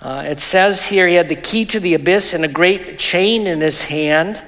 [0.00, 3.46] Uh, it says here he had the key to the abyss and a great chain
[3.46, 4.42] in his hand.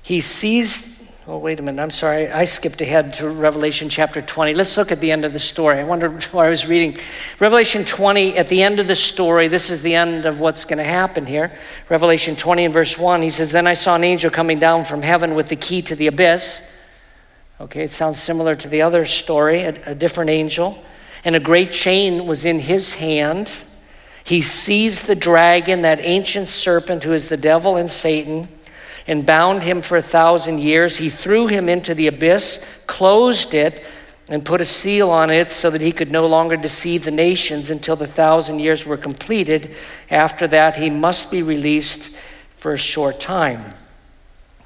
[0.00, 0.97] He seized
[1.30, 1.82] Oh, wait a minute.
[1.82, 2.30] I'm sorry.
[2.30, 4.54] I skipped ahead to Revelation chapter 20.
[4.54, 5.78] Let's look at the end of the story.
[5.78, 6.96] I wonder why I was reading.
[7.38, 10.78] Revelation 20, at the end of the story, this is the end of what's going
[10.78, 11.52] to happen here.
[11.90, 15.02] Revelation 20 and verse 1, he says, Then I saw an angel coming down from
[15.02, 16.82] heaven with the key to the abyss.
[17.60, 20.82] Okay, it sounds similar to the other story, a, a different angel.
[21.26, 23.52] And a great chain was in his hand.
[24.24, 28.48] He seized the dragon, that ancient serpent who is the devil and Satan
[29.08, 30.98] and bound him for a thousand years.
[30.98, 33.84] He threw him into the abyss, closed it,
[34.30, 37.70] and put a seal on it so that he could no longer deceive the nations
[37.70, 39.74] until the thousand years were completed.
[40.10, 42.16] After that, he must be released
[42.56, 43.64] for a short time.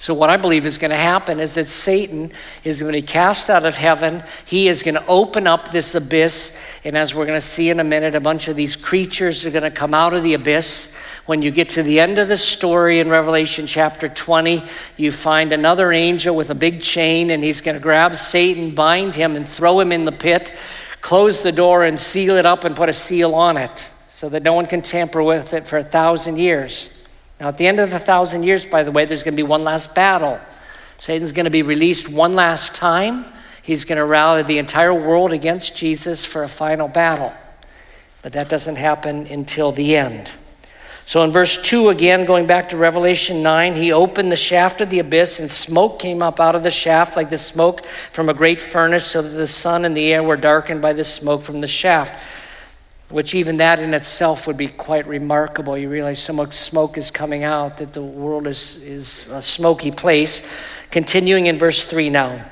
[0.03, 2.33] So, what I believe is going to happen is that Satan
[2.65, 4.25] is going to be cast out of heaven.
[4.45, 6.81] He is going to open up this abyss.
[6.85, 9.53] And as we're going to see in a minute, a bunch of these creatures are
[9.53, 11.01] going to come out of the abyss.
[11.27, 14.65] When you get to the end of the story in Revelation chapter 20,
[14.97, 19.15] you find another angel with a big chain, and he's going to grab Satan, bind
[19.15, 20.53] him, and throw him in the pit,
[21.01, 23.79] close the door, and seal it up and put a seal on it
[24.11, 26.92] so that no one can tamper with it for a thousand years.
[27.43, 29.43] Now, at the end of the thousand years, by the way, there's going to be
[29.43, 30.39] one last battle.
[30.97, 33.25] Satan's going to be released one last time.
[33.65, 37.33] He's going to rally the entire world against Jesus for a final battle.
[38.23, 40.31] But that doesn't happen until the end.
[41.05, 44.91] So in verse 2, again, going back to Revelation 9, he opened the shaft of
[44.91, 48.35] the abyss, and smoke came up out of the shaft like the smoke from a
[48.35, 51.61] great furnace, so that the sun and the air were darkened by the smoke from
[51.61, 52.15] the shaft
[53.13, 55.77] which even that in itself would be quite remarkable.
[55.77, 59.91] You realize so much smoke is coming out that the world is, is a smoky
[59.91, 60.61] place.
[60.91, 62.45] Continuing in verse 3 now.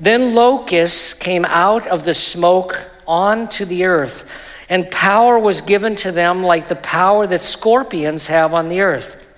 [0.00, 6.10] Then locusts came out of the smoke onto the earth, and power was given to
[6.10, 9.33] them like the power that scorpions have on the earth.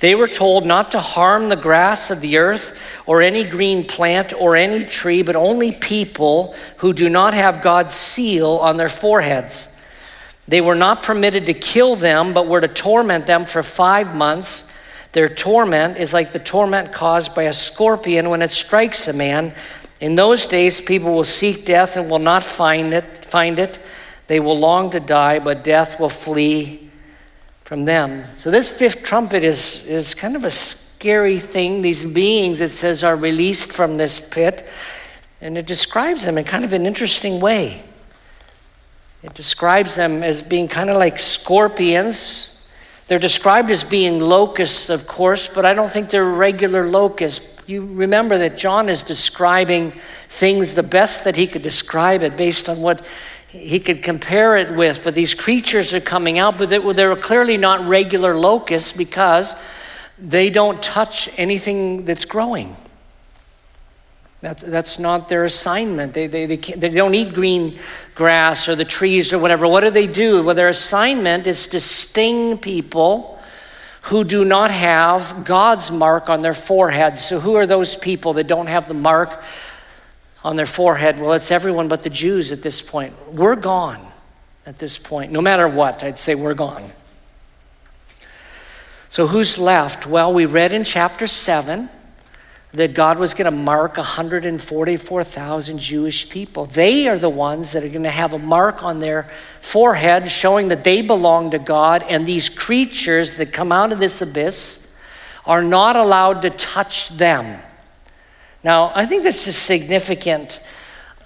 [0.00, 4.32] They were told not to harm the grass of the earth or any green plant
[4.32, 9.74] or any tree, but only people who do not have God's seal on their foreheads.
[10.46, 14.74] They were not permitted to kill them, but were to torment them for five months.
[15.12, 19.52] Their torment is like the torment caused by a scorpion when it strikes a man.
[20.00, 23.24] In those days, people will seek death and will not find it.
[23.24, 23.80] Find it.
[24.28, 26.87] They will long to die, but death will flee
[27.68, 28.24] from them.
[28.38, 31.82] So this fifth trumpet is, is kind of a scary thing.
[31.82, 34.66] These beings, it says, are released from this pit.
[35.42, 37.82] And it describes them in kind of an interesting way.
[39.22, 42.58] It describes them as being kind of like scorpions.
[43.06, 47.68] They're described as being locusts, of course, but I don't think they're regular locusts.
[47.68, 52.70] You remember that John is describing things the best that he could describe it based
[52.70, 53.06] on what
[53.48, 57.86] he could compare it with, but these creatures are coming out, but they're clearly not
[57.88, 59.56] regular locusts because
[60.18, 62.76] they don't touch anything that's growing.
[64.40, 66.12] That's, that's not their assignment.
[66.12, 67.78] They, they, they, they don't eat green
[68.14, 69.66] grass or the trees or whatever.
[69.66, 70.44] What do they do?
[70.44, 73.40] Well, their assignment is to sting people
[74.02, 77.24] who do not have God's mark on their foreheads.
[77.24, 79.42] So, who are those people that don't have the mark
[80.44, 81.20] on their forehead.
[81.20, 83.14] Well, it's everyone but the Jews at this point.
[83.32, 84.04] We're gone
[84.66, 85.32] at this point.
[85.32, 86.84] No matter what, I'd say we're gone.
[89.10, 90.06] So, who's left?
[90.06, 91.88] Well, we read in chapter 7
[92.72, 96.66] that God was going to mark 144,000 Jewish people.
[96.66, 99.22] They are the ones that are going to have a mark on their
[99.60, 104.20] forehead showing that they belong to God, and these creatures that come out of this
[104.20, 104.94] abyss
[105.46, 107.58] are not allowed to touch them.
[108.64, 110.60] Now, I think this is significant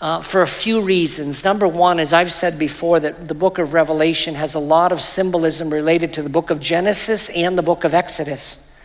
[0.03, 1.45] uh, for a few reasons.
[1.45, 5.01] Number one, as I've said before, that the book of Revelation has a lot of
[5.01, 8.77] symbolism related to the book of Genesis and the book of Exodus.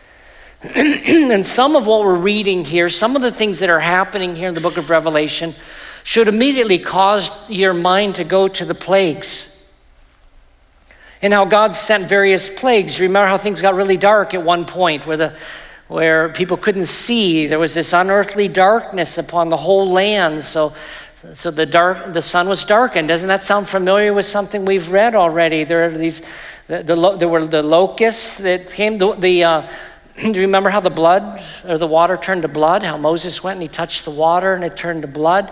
[0.74, 4.48] and some of what we're reading here, some of the things that are happening here
[4.48, 5.52] in the book of Revelation,
[6.02, 9.54] should immediately cause your mind to go to the plagues.
[11.20, 13.00] And how God sent various plagues.
[13.00, 15.36] Remember how things got really dark at one point, where the
[15.88, 17.46] where people couldn't see.
[17.46, 20.44] There was this unearthly darkness upon the whole land.
[20.44, 20.74] So,
[21.32, 23.08] so the dark, the sun was darkened.
[23.08, 25.64] Doesn't that sound familiar with something we've read already?
[25.64, 26.20] There are these,
[26.66, 28.98] the, the there were the locusts that came.
[28.98, 29.68] The, the uh,
[30.18, 32.82] do you remember how the blood or the water turned to blood?
[32.82, 35.50] How Moses went and he touched the water and it turned to blood.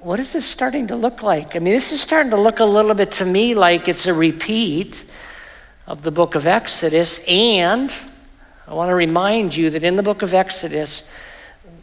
[0.00, 1.56] What is this starting to look like?
[1.56, 4.12] I mean, this is starting to look a little bit to me like it's a
[4.12, 5.06] repeat
[5.86, 7.90] of the book of Exodus and
[8.70, 11.12] I want to remind you that in the book of Exodus,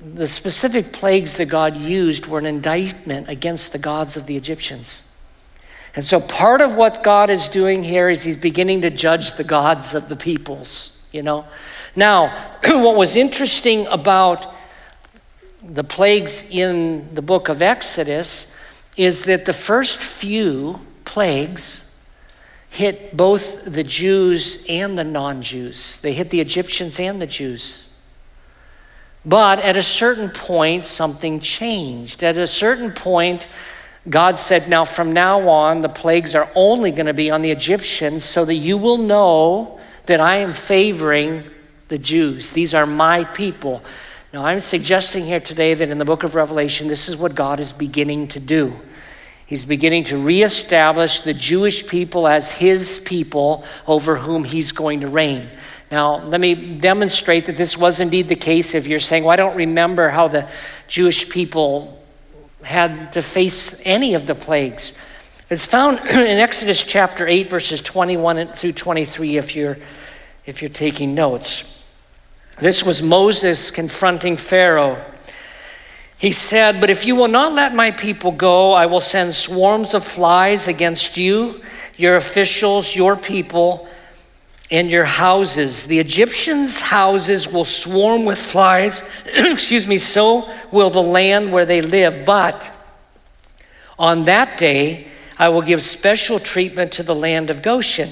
[0.02, 5.04] the specific plagues that God used were an indictment against the gods of the Egyptians.
[5.98, 9.44] And so part of what God is doing here is he's beginning to judge the
[9.44, 11.44] gods of the peoples, you know.
[11.94, 12.28] Now,
[12.64, 14.48] what was interesting about
[15.62, 18.58] the plagues in the book of Exodus
[18.96, 21.87] is that the first few plagues
[22.78, 26.00] hit both the Jews and the non Jews.
[26.02, 27.92] They hit the Egyptians and the Jews.
[29.26, 32.24] But at a certain point, something changed.
[32.24, 33.48] At a certain point,
[34.08, 37.52] God said, Now from now on, the plagues are only going to be on the
[37.52, 41.44] Egyptians so that you will know that I am favoring
[41.88, 42.52] the Jews.
[42.52, 43.84] These are my people.
[44.32, 47.60] Now, I'm suggesting here today that in the book of Revelation, this is what God
[47.60, 48.80] is beginning to do.
[49.48, 55.08] He's beginning to reestablish the Jewish people as his people over whom he's going to
[55.08, 55.48] reign.
[55.90, 59.38] Now, let me demonstrate that this was indeed the case if you're saying, well, I
[59.38, 60.50] don't remember how the
[60.90, 62.04] Jewish people
[62.62, 65.00] had to face any of the plagues.
[65.50, 69.78] It's found in Exodus chapter 8, verses 21 through 23, if you're,
[70.46, 71.74] if you're taking notes.
[72.60, 75.02] This was Moses confronting Pharaoh.
[76.18, 79.94] He said, But if you will not let my people go, I will send swarms
[79.94, 81.62] of flies against you,
[81.96, 83.88] your officials, your people,
[84.72, 85.86] and your houses.
[85.86, 89.08] The Egyptians' houses will swarm with flies.
[89.38, 92.26] Excuse me, so will the land where they live.
[92.26, 92.74] But
[94.00, 95.08] on that day,
[95.38, 98.10] I will give special treatment to the land of Goshen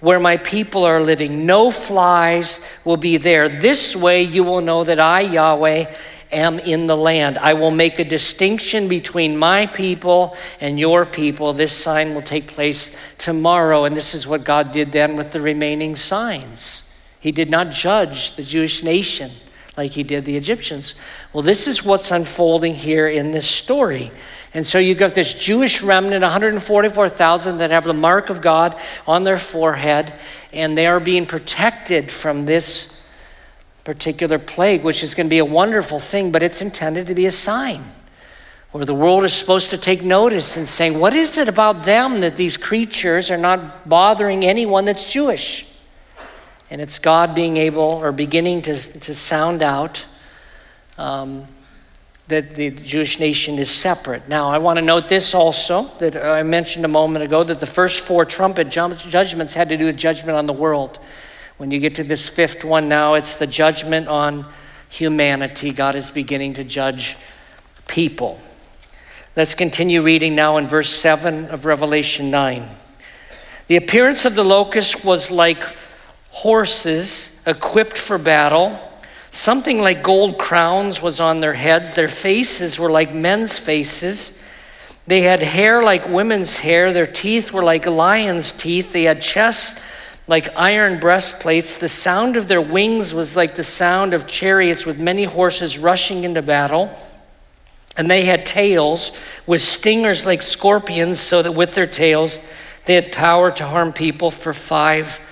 [0.00, 1.44] where my people are living.
[1.44, 3.48] No flies will be there.
[3.48, 5.92] This way you will know that I, Yahweh,
[6.32, 7.38] am in the land.
[7.38, 11.52] I will make a distinction between my people and your people.
[11.52, 13.84] This sign will take place tomorrow.
[13.84, 16.84] And this is what God did then with the remaining signs.
[17.20, 19.30] He did not judge the Jewish nation
[19.76, 20.94] like he did the Egyptians.
[21.32, 24.10] Well, this is what's unfolding here in this story.
[24.54, 28.76] And so you've got this Jewish remnant, 144,000 that have the mark of God
[29.06, 30.12] on their forehead,
[30.52, 32.97] and they are being protected from this
[33.88, 37.24] particular plague, which is going to be a wonderful thing, but it's intended to be
[37.24, 37.82] a sign
[38.70, 42.20] where the world is supposed to take notice and saying, What is it about them
[42.20, 45.66] that these creatures are not bothering anyone that's Jewish?
[46.70, 50.04] And it's God being able or beginning to, to sound out.
[50.98, 51.46] Um,
[52.26, 54.28] that the Jewish nation is separate.
[54.28, 57.64] Now, I want to note this also that I mentioned a moment ago that the
[57.64, 60.98] first four trumpet judgments had to do with judgment on the world.
[61.58, 64.46] When you get to this fifth one now, it's the judgment on
[64.88, 65.72] humanity.
[65.72, 67.16] God is beginning to judge
[67.88, 68.38] people.
[69.34, 72.62] Let's continue reading now in verse 7 of Revelation 9.
[73.66, 75.64] The appearance of the locust was like
[76.30, 78.78] horses equipped for battle.
[79.30, 81.94] Something like gold crowns was on their heads.
[81.94, 84.48] Their faces were like men's faces.
[85.08, 86.92] They had hair like women's hair.
[86.92, 88.92] Their teeth were like lions' teeth.
[88.92, 89.87] They had chests
[90.28, 91.78] like iron breastplates.
[91.78, 96.22] The sound of their wings was like the sound of chariots with many horses rushing
[96.22, 96.96] into battle.
[97.96, 99.10] And they had tails
[99.46, 102.46] with stingers like scorpions, so that with their tails
[102.84, 105.24] they had power to harm people for five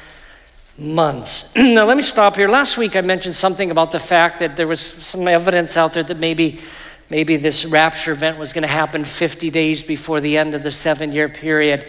[0.78, 1.55] months.
[1.57, 2.49] now, let me stop here.
[2.49, 6.03] Last week I mentioned something about the fact that there was some evidence out there
[6.03, 6.61] that maybe,
[7.09, 10.72] maybe this rapture event was going to happen 50 days before the end of the
[10.72, 11.86] seven year period.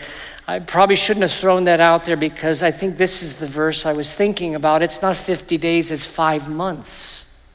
[0.47, 3.85] I probably shouldn't have thrown that out there because I think this is the verse
[3.85, 4.81] I was thinking about.
[4.81, 7.45] It's not 50 days, it's five months.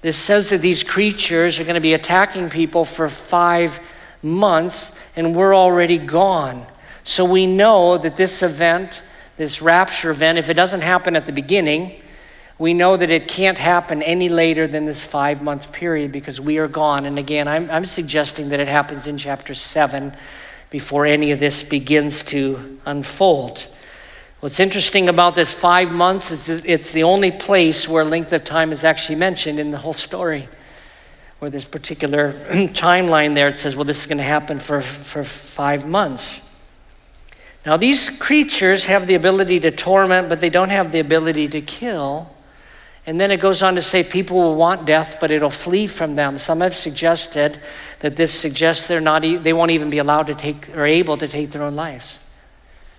[0.00, 3.78] This says that these creatures are going to be attacking people for five
[4.22, 6.64] months, and we're already gone.
[7.04, 9.02] So we know that this event
[9.40, 11.98] this rapture event, if it doesn't happen at the beginning,
[12.58, 16.58] we know that it can't happen any later than this five month period because we
[16.58, 17.06] are gone.
[17.06, 20.12] And again, I'm, I'm suggesting that it happens in chapter 7
[20.70, 23.66] before any of this begins to unfold.
[24.40, 28.44] What's interesting about this five months is that it's the only place where length of
[28.44, 30.48] time is actually mentioned in the whole story.
[31.40, 32.32] Where there's particular
[32.72, 36.46] timeline there, it says, well, this is going to happen for, for five months.
[37.66, 41.60] Now, these creatures have the ability to torment, but they don't have the ability to
[41.60, 42.30] kill.
[43.10, 46.14] And then it goes on to say people will want death, but it'll flee from
[46.14, 46.38] them.
[46.38, 47.58] Some have suggested
[47.98, 51.26] that this suggests they're not, they won't even be allowed to take or able to
[51.26, 52.24] take their own lives.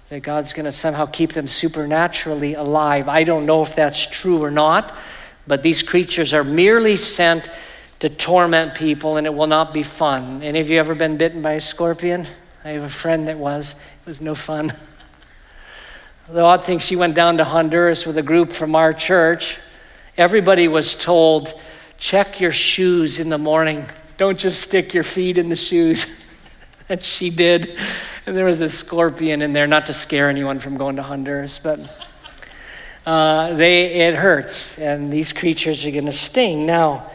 [0.10, 3.08] That God's going to somehow keep them supernaturally alive.
[3.08, 4.94] I don't know if that's true or not,
[5.48, 7.50] but these creatures are merely sent
[8.00, 10.44] to torment people, and it will not be fun.
[10.44, 12.28] Any of you ever been bitten by a scorpion?
[12.66, 13.76] I have a friend that was.
[14.02, 14.74] It was no fun.
[16.30, 19.58] the odd thing, she went down to Honduras with a group from our church.
[20.18, 21.54] Everybody was told,
[21.98, 23.86] check your shoes in the morning.
[24.18, 26.28] Don't just stick your feet in the shoes.
[26.90, 27.78] and she did.
[28.26, 31.60] And there was a scorpion in there, not to scare anyone from going to Honduras,
[31.60, 31.80] but
[33.06, 34.80] uh, they, it hurts.
[34.80, 36.66] And these creatures are going to sting.
[36.66, 37.10] Now,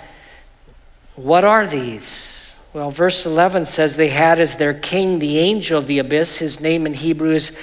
[1.17, 2.69] what are these?
[2.73, 6.39] Well, verse 11 says they had as their king the angel of the abyss.
[6.39, 7.59] His name in Hebrew is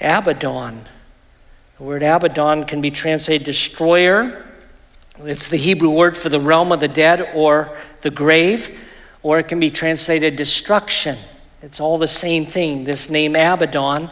[0.00, 0.80] Abaddon.
[1.78, 4.44] The word Abaddon can be translated destroyer.
[5.20, 8.80] It's the Hebrew word for the realm of the dead or the grave,
[9.22, 11.16] or it can be translated destruction.
[11.62, 12.82] It's all the same thing.
[12.82, 14.10] This name Abaddon,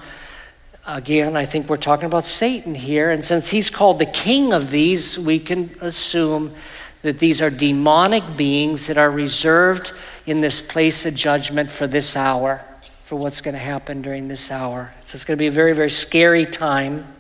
[0.87, 3.11] again, I think we're talking about Satan here.
[3.11, 6.55] And since he's called the king of these, we can assume
[7.03, 9.93] that these are demonic beings that are reserved
[10.25, 12.65] in this place of judgment for this hour,
[13.03, 14.95] for what's going to happen during this hour.
[15.03, 17.12] So it's going to be a very, very scary time.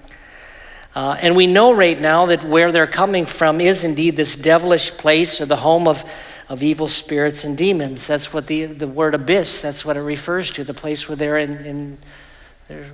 [0.94, 4.90] Uh, and we know right now that where they're coming from is indeed this devilish
[4.90, 6.04] place or the home of,
[6.50, 8.06] of evil spirits and demons.
[8.06, 11.38] That's what the, the word abyss, that's what it refers to, the place where they're
[11.38, 11.98] in, in
[12.68, 12.90] they're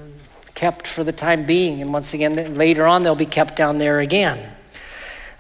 [0.55, 1.81] kept for the time being.
[1.81, 4.55] And once again, later on, they'll be kept down there again.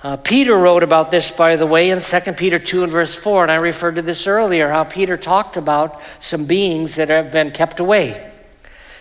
[0.00, 3.42] Uh, Peter wrote about this, by the way, in 2 Peter 2 and verse 4,
[3.42, 7.50] and I referred to this earlier, how Peter talked about some beings that have been
[7.50, 8.30] kept away.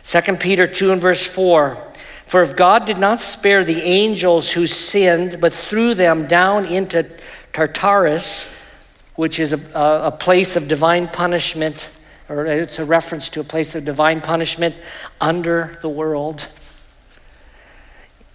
[0.02, 1.88] 2 Peter 2 and verse 4
[2.28, 7.10] For if God did not spare the angels who sinned, but threw them down into
[7.54, 8.70] Tartarus,
[9.16, 11.90] which is a, a, a place of divine punishment,
[12.28, 14.78] or it's a reference to a place of divine punishment
[15.22, 16.50] under the world.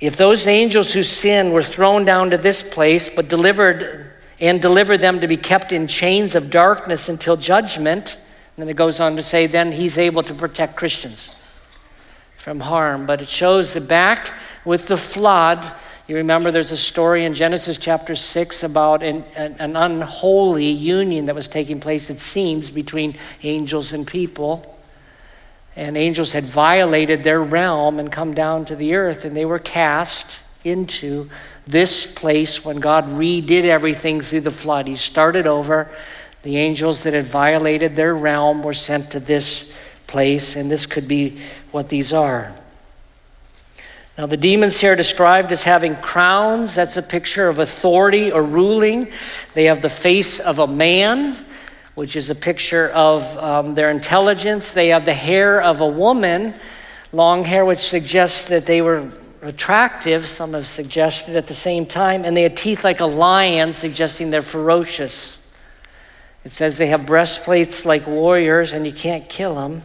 [0.00, 5.02] If those angels who sinned were thrown down to this place, but delivered and delivered
[5.02, 8.16] them to be kept in chains of darkness until judgment,
[8.56, 11.36] and then it goes on to say, then he's able to protect Christians
[12.42, 13.06] from harm.
[13.06, 14.32] But it shows the back
[14.64, 15.64] with the flood,
[16.08, 21.26] you remember there's a story in Genesis chapter 6 about an, an, an unholy union
[21.26, 24.76] that was taking place, it seems, between angels and people.
[25.76, 29.60] And angels had violated their realm and come down to the earth, and they were
[29.60, 31.30] cast into
[31.64, 34.88] this place when God redid everything through the flood.
[34.88, 35.96] He started over.
[36.42, 41.06] The angels that had violated their realm were sent to this place, and this could
[41.06, 41.38] be
[41.72, 42.54] what these are.
[44.16, 46.74] Now, the demons here described as having crowns.
[46.74, 49.08] That's a picture of authority or ruling.
[49.54, 51.36] They have the face of a man
[51.94, 54.72] which is a picture of um, their intelligence.
[54.72, 56.54] They have the hair of a woman,
[57.12, 59.10] long hair, which suggests that they were
[59.42, 63.72] attractive, some have suggested at the same time, and they had teeth like a lion,
[63.72, 65.56] suggesting they're ferocious.
[66.44, 69.82] It says they have breastplates like warriors, and you can't kill them.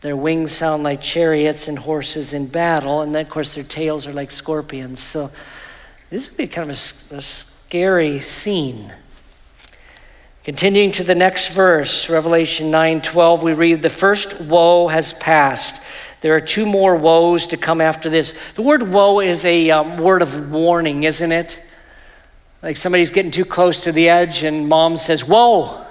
[0.00, 4.06] Their wings sound like chariots and horses in battle, and then, of course, their tails
[4.06, 5.00] are like scorpions.
[5.00, 5.28] So,
[6.08, 8.94] this would be kind of a, a scary scene.
[10.42, 15.84] Continuing to the next verse, Revelation 9:12, we read, "The first woe has passed.
[16.22, 19.98] There are two more woes to come after this." The word woe is a um,
[19.98, 21.60] word of warning, isn't it?
[22.62, 25.84] Like somebody's getting too close to the edge, and mom says, "Whoa!"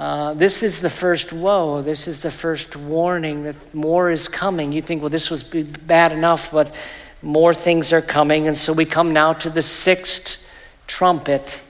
[0.00, 1.82] Uh, this is the first woe.
[1.82, 4.72] This is the first warning that more is coming.
[4.72, 6.74] You think, well, this was bad enough, but
[7.20, 8.48] more things are coming.
[8.48, 10.50] And so we come now to the sixth
[10.86, 11.62] trumpet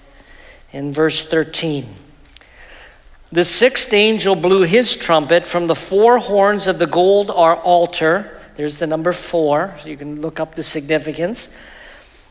[0.70, 1.86] in verse 13.
[3.32, 8.40] The sixth angel blew his trumpet from the four horns of the gold altar.
[8.54, 11.52] There's the number four, so you can look up the significance.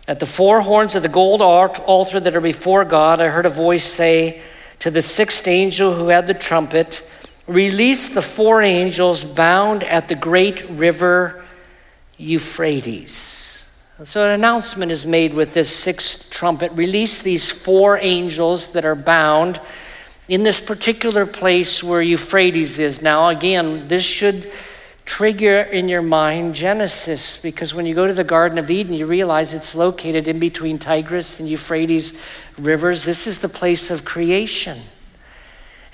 [0.08, 3.50] At the four horns of the gold altar that are before God, I heard a
[3.50, 4.42] voice say
[4.80, 7.04] to the sixth angel who had the trumpet,
[7.50, 11.44] Release the four angels bound at the great river
[12.16, 13.76] Euphrates.
[14.04, 18.94] So, an announcement is made with this sixth trumpet release these four angels that are
[18.94, 19.60] bound
[20.28, 23.02] in this particular place where Euphrates is.
[23.02, 24.44] Now, again, this should
[25.10, 29.08] trigger in your mind Genesis, because when you go to the Garden of Eden, you
[29.08, 32.22] realize it's located in between Tigris and Euphrates
[32.60, 33.06] rivers.
[33.06, 34.78] This is the place of creation.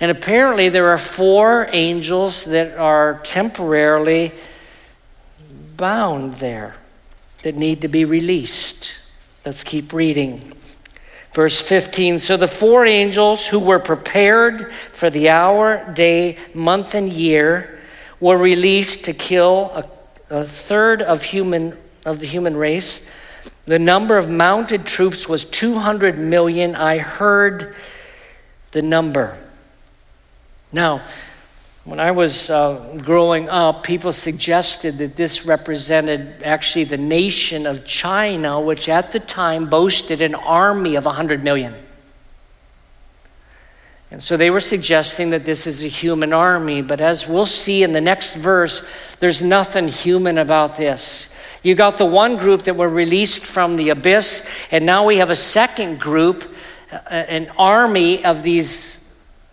[0.01, 4.33] And apparently, there are four angels that are temporarily
[5.77, 6.75] bound there
[7.43, 8.91] that need to be released.
[9.45, 10.51] Let's keep reading.
[11.31, 17.07] Verse 15 So the four angels who were prepared for the hour, day, month, and
[17.09, 17.74] year
[18.19, 19.89] were released to kill a,
[20.29, 23.15] a third of, human, of the human race.
[23.65, 26.75] The number of mounted troops was 200 million.
[26.75, 27.75] I heard
[28.71, 29.37] the number.
[30.71, 31.05] Now,
[31.85, 37.85] when I was uh, growing up, people suggested that this represented actually the nation of
[37.85, 41.75] China, which at the time boasted an army of 100 million.
[44.15, 47.83] And so they were suggesting that this is a human army, but as we'll see
[47.83, 48.87] in the next verse,
[49.17, 51.37] there's nothing human about this.
[51.63, 55.31] You got the one group that were released from the abyss, and now we have
[55.31, 56.49] a second group,
[56.93, 59.05] uh, an army of these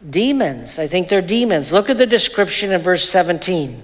[0.08, 0.78] Demons.
[0.78, 1.72] I think they're demons.
[1.72, 3.82] Look at the description in verse 17.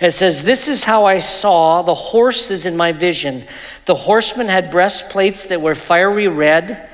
[0.00, 3.42] It says, This is how I saw the horses in my vision.
[3.86, 6.88] The horsemen had breastplates that were fiery red,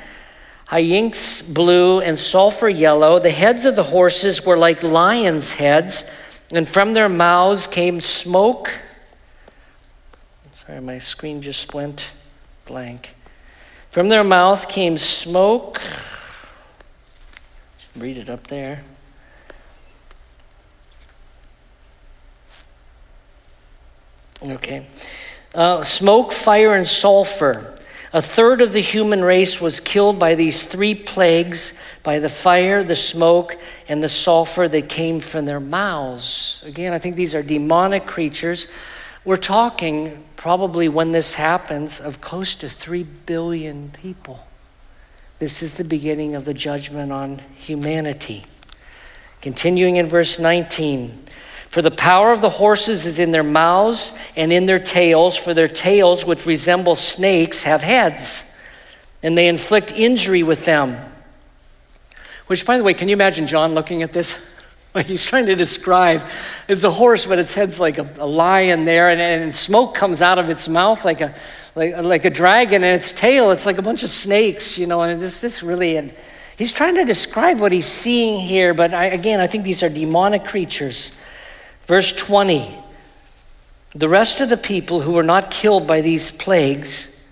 [0.70, 3.18] hyacinth blue, and sulfur yellow.
[3.18, 8.72] The heads of the horses were like lions' heads, and from their mouths came smoke.
[10.52, 12.12] Sorry, my screen just went
[12.66, 13.16] blank.
[13.90, 15.82] From their mouth came smoke.
[17.98, 18.84] Read it up there.
[24.40, 24.86] Okay.
[25.52, 27.76] Uh, smoke, fire, and sulfur.
[28.12, 32.82] A third of the human race was killed by these three plagues by the fire,
[32.82, 33.56] the smoke,
[33.88, 36.64] and the sulfur that came from their mouths.
[36.66, 38.72] Again, I think these are demonic creatures.
[39.24, 44.46] We're talking probably when this happens of close to 3 billion people.
[45.38, 48.44] This is the beginning of the judgment on humanity.
[49.40, 51.22] Continuing in verse 19.
[51.70, 55.54] For the power of the horses is in their mouths and in their tails, for
[55.54, 58.60] their tails, which resemble snakes, have heads,
[59.22, 60.98] and they inflict injury with them.
[62.48, 64.74] Which, by the way, can you imagine John looking at this?
[65.06, 66.22] He's trying to describe
[66.66, 70.20] it's a horse, but its head's like a, a lion there, and, and, smoke comes
[70.20, 71.32] out of its mouth like a,
[71.76, 75.02] like, like a dragon, and its tail, it's like a bunch of snakes, you know,
[75.02, 75.98] and this, this really.
[75.98, 76.12] And
[76.58, 79.88] he's trying to describe what he's seeing here, but I, again, I think these are
[79.88, 81.16] demonic creatures.
[81.90, 82.72] Verse 20
[83.96, 87.28] The rest of the people who were not killed by these plagues,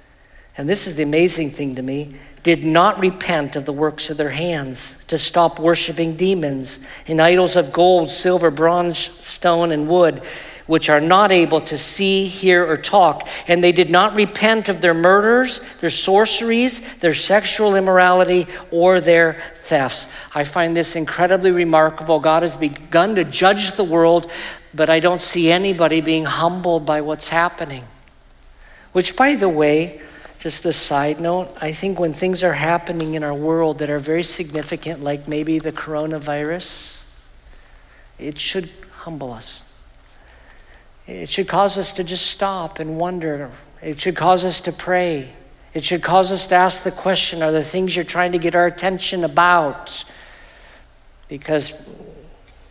[0.57, 4.17] and this is the amazing thing to me, did not repent of the works of
[4.17, 10.23] their hands to stop worshiping demons and idols of gold, silver, bronze, stone, and wood,
[10.69, 13.27] which are not able to see, hear, or talk.
[13.49, 19.43] And they did not repent of their murders, their sorceries, their sexual immorality, or their
[19.55, 20.15] thefts.
[20.37, 22.21] I find this incredibly remarkable.
[22.21, 24.31] God has begun to judge the world,
[24.75, 27.85] but I don't see anybody being humbled by what's happening.
[28.93, 30.03] Which, by the way,
[30.39, 33.99] just a side note, I think when things are happening in our world that are
[33.99, 37.11] very significant, like maybe the coronavirus,
[38.19, 39.68] it should humble us.
[41.09, 43.51] It should cause us to just stop and wonder.
[43.81, 45.33] It should cause us to pray.
[45.73, 48.55] It should cause us to ask the question are the things you're trying to get
[48.55, 50.05] our attention about?
[51.29, 51.91] Because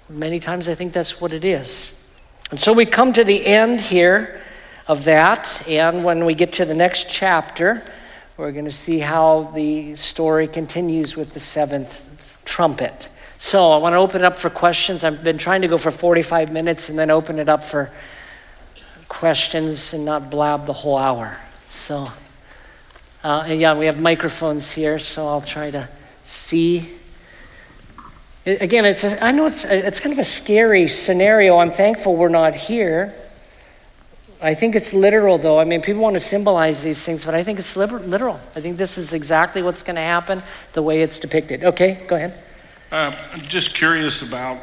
[0.08, 2.16] many times I think that's what it is.
[2.52, 4.40] And so we come to the end here
[4.88, 5.68] of that.
[5.68, 7.84] And when we get to the next chapter,
[8.38, 13.10] we're going to see how the story continues with the seventh trumpet.
[13.40, 15.04] So I want to open it up for questions.
[15.04, 17.92] I've been trying to go for 45 minutes and then open it up for
[19.08, 21.38] questions and not blab the whole hour.
[21.62, 22.08] So,
[23.24, 25.90] uh, yeah, we have microphones here, so I'll try to
[26.24, 26.90] see.
[28.46, 31.58] again, it's a, I know it's, it's kind of a scary scenario.
[31.58, 33.16] I'm thankful we're not here
[34.42, 35.60] I think it's literal, though.
[35.60, 38.40] I mean, people want to symbolize these things, but I think it's literal.
[38.56, 40.44] I think this is exactly what's going to happen
[40.74, 41.64] the way it's depicted.
[41.64, 42.40] Okay, go ahead.
[42.92, 44.60] Uh, I'm just curious about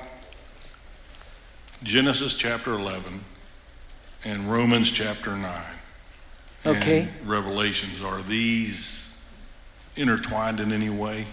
[1.83, 3.21] Genesis chapter 11
[4.25, 5.63] and Romans chapter 9.
[6.67, 7.09] Okay.
[7.25, 8.03] Revelations.
[8.03, 9.29] Are these
[9.97, 11.27] intertwined in any way?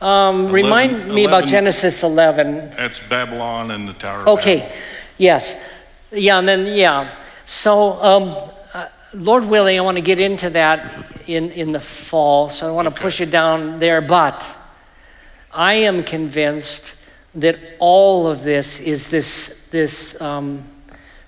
[0.00, 2.68] Um, 11, remind me 11, about Genesis 11.
[2.76, 4.70] That's Babylon and the Tower Okay,
[5.16, 5.84] yes.
[6.12, 7.18] Yeah, and then, yeah.
[7.46, 8.34] So, um,
[8.74, 12.72] uh, Lord willing, I want to get into that in, in the fall, so I
[12.72, 14.02] want to push it down there.
[14.02, 14.44] But
[15.50, 17.02] I am convinced
[17.34, 20.62] that all of this is this, this um,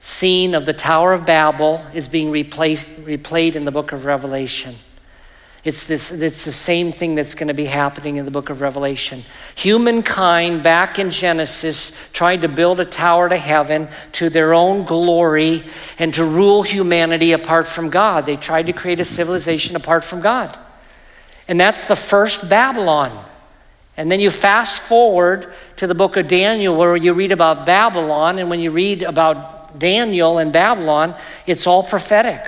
[0.08, 4.74] scene of the Tower of Babel is being replaced, replayed in the book of Revelation.
[5.64, 8.62] It's, this, it's the same thing that's going to be happening in the book of
[8.62, 9.20] Revelation.
[9.54, 15.62] Humankind, back in Genesis, tried to build a tower to heaven to their own glory
[15.98, 18.24] and to rule humanity apart from God.
[18.24, 20.58] They tried to create a civilization apart from God.
[21.48, 23.22] And that's the first Babylon.
[23.98, 28.38] And then you fast forward to the book of Daniel, where you read about Babylon.
[28.38, 31.14] And when you read about Daniel and Babylon,
[31.46, 32.44] it's all prophetic.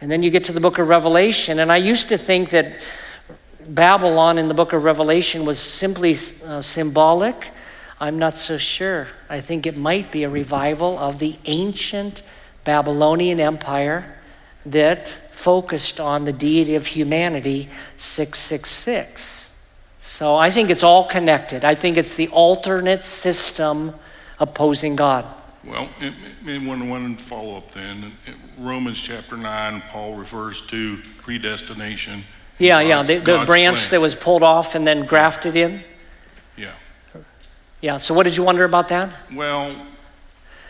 [0.00, 1.58] And then you get to the book of Revelation.
[1.58, 2.78] And I used to think that
[3.66, 6.12] Babylon in the book of Revelation was simply
[6.46, 7.50] uh, symbolic.
[8.00, 9.08] I'm not so sure.
[9.30, 12.22] I think it might be a revival of the ancient
[12.64, 14.18] Babylonian Empire
[14.66, 19.72] that focused on the deity of humanity, 666.
[19.98, 21.64] So I think it's all connected.
[21.64, 23.94] I think it's the alternate system
[24.38, 25.24] opposing God.
[25.66, 25.86] Well,
[26.44, 28.12] one, one follow up then.
[28.58, 32.22] Romans chapter 9, Paul refers to predestination.
[32.58, 33.90] Yeah, yeah, the, the branch plan.
[33.90, 35.82] that was pulled off and then grafted in.
[36.56, 36.72] Yeah.
[37.80, 39.10] Yeah, so what did you wonder about that?
[39.32, 39.74] Well,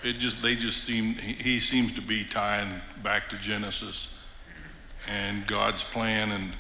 [0.02, 4.26] it just they just seem he seems to be tying back to Genesis
[5.08, 6.52] and God's plan and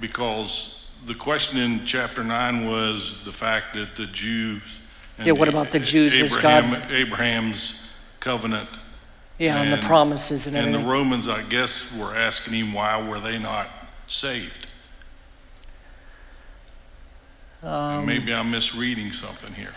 [0.00, 4.80] because the question in chapter 9 was the fact that the Jews
[5.24, 6.14] yeah, what about the Jews?
[6.18, 6.90] Abraham, God...
[6.90, 8.68] Abraham's covenant
[9.38, 10.90] Yeah, and, the promises and And the everything.
[10.90, 13.68] Romans, I guess, were asking him why were they not
[14.06, 14.66] saved?
[17.62, 19.74] Um, Maybe I'm misreading something here.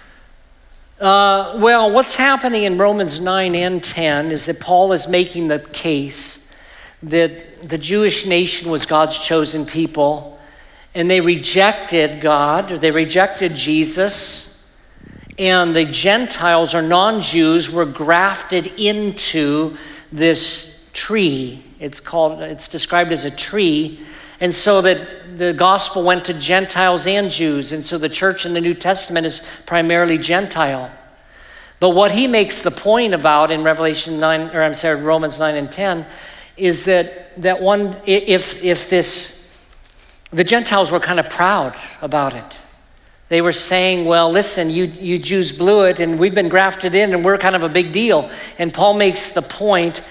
[0.99, 5.59] Uh, well, what's happening in Romans 9 and 10 is that Paul is making the
[5.59, 6.55] case
[7.01, 10.39] that the Jewish nation was God's chosen people,
[10.95, 14.52] and they rejected God, or they rejected Jesus,
[15.37, 19.77] and the Gentiles or non Jews were grafted into
[20.11, 21.63] this tree.
[21.79, 23.99] It's called, it's described as a tree.
[24.39, 27.71] And so that the gospel went to Gentiles and Jews.
[27.71, 30.91] And so the church in the New Testament is primarily Gentile.
[31.79, 35.55] But what he makes the point about in Revelation 9, or I'm sorry, Romans 9
[35.55, 36.05] and 10,
[36.55, 39.67] is that, that one, if, if this,
[40.31, 42.62] the Gentiles were kind of proud about it.
[43.29, 47.13] They were saying, well, listen, you, you Jews blew it and we've been grafted in
[47.13, 48.29] and we're kind of a big deal.
[48.59, 50.01] And Paul makes the point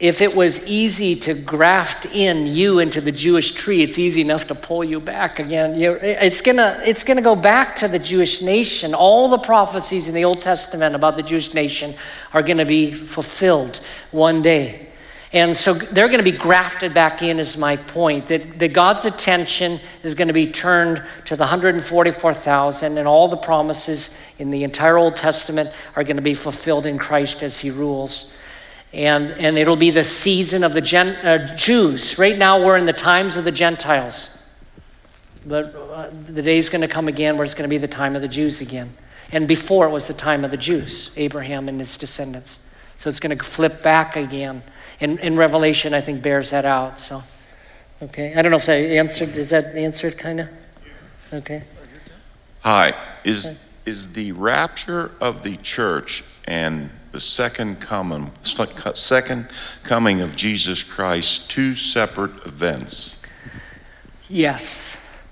[0.00, 4.48] if it was easy to graft in you into the Jewish tree, it's easy enough
[4.48, 5.74] to pull you back again.
[5.76, 8.92] It's gonna, it's gonna go back to the Jewish nation.
[8.92, 11.94] All the prophecies in the Old Testament about the Jewish nation
[12.32, 13.76] are gonna be fulfilled
[14.10, 14.83] one day.
[15.34, 18.28] And so they're going to be grafted back in, is my point.
[18.28, 23.36] That, that God's attention is going to be turned to the 144,000, and all the
[23.36, 27.72] promises in the entire Old Testament are going to be fulfilled in Christ as He
[27.72, 28.38] rules.
[28.92, 32.16] And, and it'll be the season of the Gen, uh, Jews.
[32.16, 34.40] Right now, we're in the times of the Gentiles.
[35.44, 38.14] But uh, the day's going to come again where it's going to be the time
[38.14, 38.94] of the Jews again.
[39.32, 42.64] And before it was the time of the Jews, Abraham and his descendants.
[42.96, 44.62] So it's going to flip back again.
[45.00, 46.98] And, and Revelation, I think, bears that out.
[46.98, 47.22] So,
[48.02, 48.34] okay.
[48.34, 50.48] I don't know if that answered, is that answered kind of?
[51.32, 51.62] Okay.
[52.62, 59.48] Hi, is, is the rapture of the church and the second coming, second
[59.82, 63.24] coming of Jesus Christ two separate events?
[64.28, 65.22] Yes.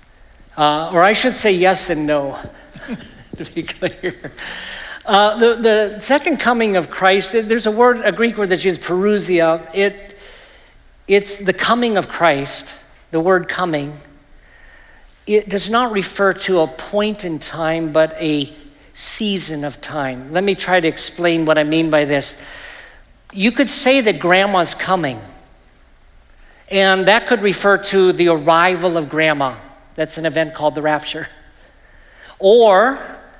[0.57, 2.39] Uh, or I should say yes and no,
[3.37, 4.31] to be clear.
[5.05, 8.81] Uh, the, the second coming of Christ, there's a word, a Greek word that's used,
[8.81, 9.69] parousia.
[9.73, 10.17] It,
[11.09, 13.91] it's the coming of Christ, the word coming.
[15.27, 18.53] It does not refer to a point in time, but a
[18.93, 20.31] season of time.
[20.31, 22.41] Let me try to explain what I mean by this.
[23.33, 25.19] You could say that grandma's coming,
[26.69, 29.57] and that could refer to the arrival of grandma.
[29.95, 31.27] That's an event called the rapture.
[32.39, 32.99] Or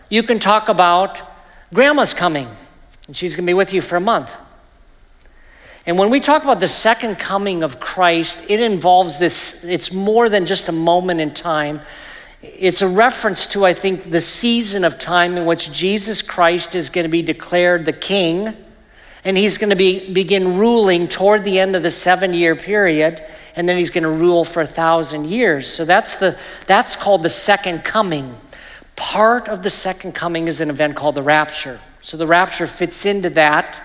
[0.10, 1.22] you can talk about
[1.74, 2.48] grandma's coming,
[3.08, 4.38] and she's going to be with you for a month.
[5.86, 10.30] And when we talk about the second coming of Christ, it involves this, it's more
[10.30, 11.82] than just a moment in time.
[12.42, 16.90] It's a reference to, I think, the season of time in which Jesus Christ is
[16.90, 18.56] going to be declared the king,
[19.26, 23.22] and he's going to be, begin ruling toward the end of the seven year period,
[23.56, 25.68] and then he's going to rule for a thousand years.
[25.68, 28.36] So that's, the, that's called the second coming.
[28.96, 31.80] Part of the second coming is an event called the rapture.
[32.02, 33.82] So the rapture fits into that,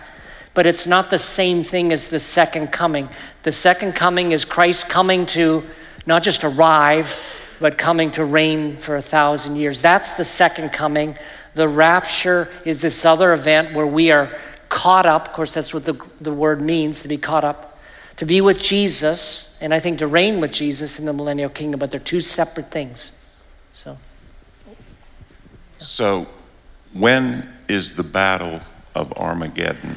[0.55, 3.09] but it's not the same thing as the second coming.
[3.43, 5.65] The second coming is Christ coming to
[6.07, 7.17] not just arrive,
[7.61, 9.81] but coming to reign for a thousand years.
[9.81, 11.17] That's the second coming.
[11.55, 14.31] The rapture is this other event where we are
[14.69, 15.29] caught up.
[15.29, 17.79] Of course, that's what the, the word means to be caught up,
[18.17, 21.81] to be with Jesus, and I think to reign with Jesus in the millennial kingdom,
[21.81, 23.13] but they're two separate things.
[23.73, 23.97] So.
[25.79, 26.27] So,
[26.93, 28.61] when is the battle
[28.95, 29.97] of Armageddon?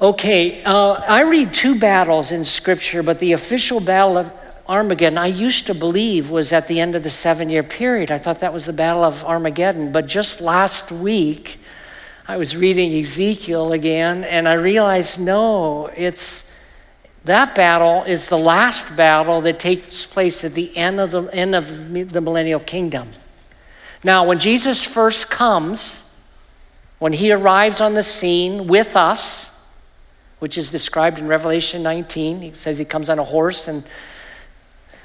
[0.00, 4.32] Okay, uh, I read two battles in Scripture, but the official battle of
[4.68, 8.10] Armageddon, I used to believe was at the end of the seven year period.
[8.10, 9.92] I thought that was the Battle of Armageddon.
[9.92, 11.58] But just last week,
[12.28, 16.56] I was reading Ezekiel again, and I realized no, it's
[17.24, 21.54] that battle is the last battle that takes place at the end of the end
[21.54, 23.08] of the millennial kingdom.
[24.02, 26.22] Now, when Jesus first comes,
[26.98, 29.72] when he arrives on the scene with us,
[30.38, 33.86] which is described in Revelation 19, he says he comes on a horse and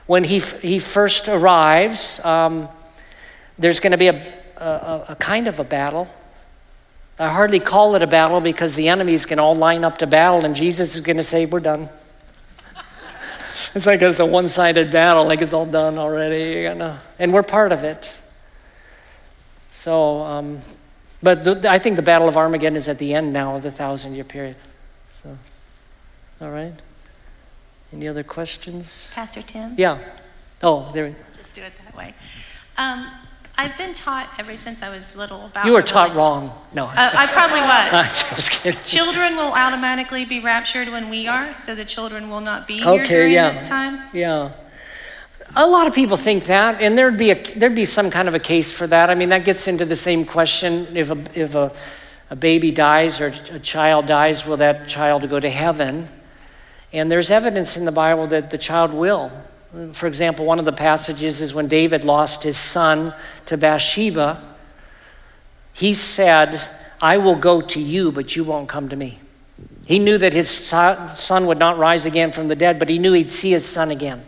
[0.08, 2.70] when he, he first arrives, um,
[3.58, 6.08] there's going to be a, a, a, kind of a battle.
[7.18, 10.46] I hardly call it a battle because the enemies can all line up to battle,
[10.46, 11.89] and Jesus is going to say, We're done.
[13.76, 16.64] it's like it's a one sided battle, like it's all done already.
[16.64, 16.98] You know?
[17.18, 18.16] And we're part of it.
[19.76, 20.60] So, um,
[21.22, 23.72] but the, I think the Battle of Armageddon is at the end now of the
[23.72, 24.56] thousand year period.
[25.12, 25.38] So,
[26.40, 26.74] all right.
[27.92, 29.12] Any other questions?
[29.14, 29.74] Pastor Tim?
[29.78, 30.00] Yeah.
[30.64, 31.14] Oh, there.
[31.36, 32.14] Just do it that way.
[32.78, 33.06] Um,
[33.58, 35.66] I've been taught ever since I was little about.
[35.66, 36.52] You were taught wrong.
[36.74, 36.86] No.
[36.86, 38.24] Uh, I probably was.
[38.30, 38.82] I'm just kidding.
[38.82, 43.02] Children will automatically be raptured when we are, so the children will not be here
[43.02, 43.52] Okay, during yeah.
[43.52, 44.02] this time.
[44.14, 44.52] Yeah.
[45.58, 48.36] A lot of people think that, and there'd be a, there'd be some kind of
[48.36, 49.10] a case for that.
[49.10, 51.72] I mean, that gets into the same question: if a if a,
[52.30, 56.10] a baby dies or a child dies, will that child go to heaven?
[56.91, 59.32] And there's evidence in the Bible that the child will.
[59.93, 63.14] For example, one of the passages is when David lost his son
[63.45, 64.43] to Bathsheba.
[65.74, 66.62] He said,
[67.01, 69.20] "I will go to you, but you won't come to me."
[69.86, 73.14] He knew that his son would not rise again from the dead, but he knew
[73.14, 74.26] he'd see his son again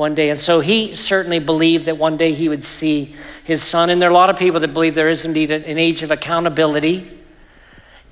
[0.00, 0.30] one day.
[0.30, 3.90] And so he certainly believed that one day he would see his son.
[3.90, 6.10] And there are a lot of people that believe there is indeed an age of
[6.10, 7.06] accountability,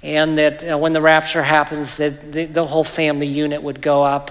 [0.02, 4.04] and that uh, when the rapture happens, that the, the whole family unit would go
[4.04, 4.30] up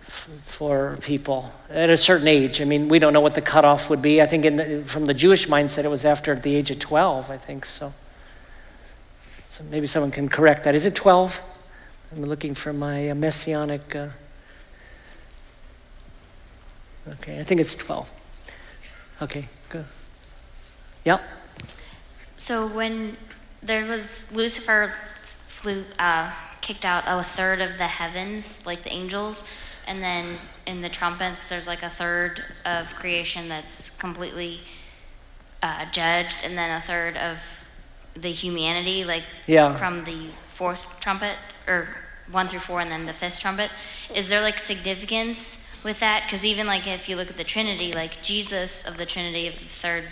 [0.00, 2.60] f- for people at a certain age.
[2.60, 4.20] I mean, we don't know what the cutoff would be.
[4.20, 7.30] I think in the, from the Jewish mindset, it was after the age of 12,
[7.30, 7.92] I think so.
[9.50, 10.74] So maybe someone can correct that.
[10.74, 11.40] Is it 12?
[12.10, 13.94] I'm looking for my uh, messianic.
[13.94, 14.08] Uh,
[17.08, 18.12] okay, I think it's 12.
[19.22, 19.84] Okay, good.
[21.04, 21.22] Yep.
[22.36, 23.16] So when
[23.62, 24.92] there was Lucifer
[25.46, 29.48] flew uh, kicked out a third of the heavens, like the angels,
[29.86, 34.60] and then in the trumpets, there's like a third of creation that's completely
[35.62, 37.58] uh, judged, and then a third of
[38.14, 39.74] the humanity, like Yeah.
[39.74, 41.36] from the fourth trumpet
[41.66, 41.88] or
[42.30, 43.70] one through four, and then the fifth trumpet.
[44.14, 46.24] Is there like significance with that?
[46.24, 49.54] Because even like if you look at the Trinity, like Jesus of the Trinity of
[49.54, 50.04] the third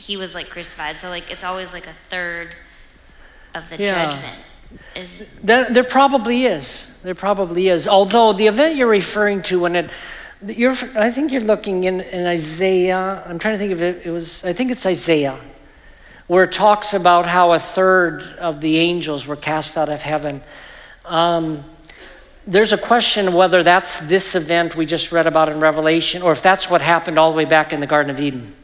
[0.00, 0.98] he was like crucified.
[0.98, 2.54] So like it's always like a third
[3.54, 4.10] of the Yeah.
[4.10, 4.38] judgment.
[4.96, 7.00] Is There, there probably is.
[7.02, 7.86] There probably is.
[7.86, 9.90] Although the event you're referring to, when it,
[10.46, 13.22] you're, I think you're looking in, in Isaiah.
[13.26, 14.06] I'm trying to think of it.
[14.06, 15.36] It was, I think it's Isaiah,
[16.28, 20.40] where it talks about how a third of the angels were cast out of heaven.
[21.04, 21.64] Um,
[22.46, 26.42] there's a question whether that's this event we just read about in Revelation, or if
[26.42, 28.54] that's what happened all the way back in the Garden of Eden.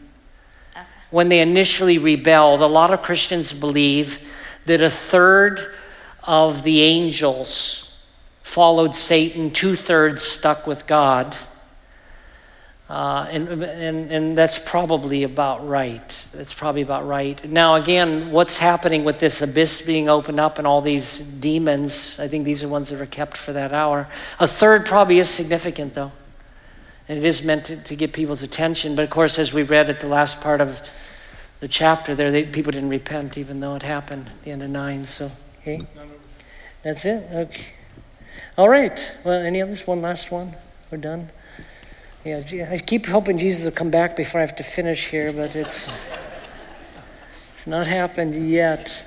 [1.10, 4.32] When they initially rebelled, a lot of Christians believe
[4.66, 5.74] that a third
[6.24, 8.04] of the angels
[8.42, 11.36] followed Satan, two thirds stuck with God.
[12.88, 16.26] Uh, and, and, and that's probably about right.
[16.32, 17.50] That's probably about right.
[17.50, 22.20] Now, again, what's happening with this abyss being opened up and all these demons?
[22.20, 24.08] I think these are ones that are kept for that hour.
[24.38, 26.12] A third probably is significant, though.
[27.08, 28.94] And it is meant to, to get people's attention.
[28.94, 30.88] But of course, as we read at the last part of
[31.58, 34.70] the chapter there, they, people didn't repent, even though it happened at the end of
[34.70, 35.06] 9.
[35.06, 35.80] So, okay.
[36.84, 37.28] That's it?
[37.32, 37.64] Okay.
[38.56, 39.12] All right.
[39.24, 39.88] Well, any others?
[39.88, 40.54] One last one?
[40.92, 41.30] We're done?
[42.26, 45.54] Yeah, I keep hoping Jesus will come back before I have to finish here, but
[45.54, 45.88] it's
[47.50, 49.04] it's not happened yet.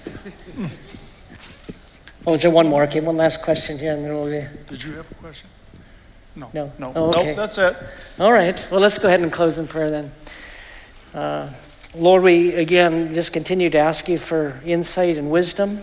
[2.25, 2.83] Oh, is there one more?
[2.83, 4.47] Okay, one last question here, and then we'll be.
[4.69, 5.49] Did you have a question?
[6.33, 6.49] No.
[6.53, 6.71] No.
[6.79, 6.93] No.
[6.95, 7.35] Oh, okay.
[7.35, 7.75] Nope, that's it.
[8.21, 8.67] All right.
[8.71, 10.11] Well, let's go ahead and close in prayer then.
[11.13, 11.49] Uh,
[11.95, 15.79] Lord, we again just continue to ask you for insight and wisdom.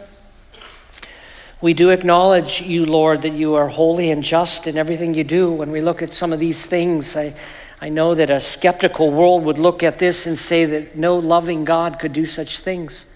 [1.63, 5.51] We do acknowledge you, Lord, that you are holy and just in everything you do.
[5.51, 7.35] When we look at some of these things, I,
[7.81, 11.65] I know that a skeptical world would look at this and say that no loving
[11.65, 13.13] God could do such things.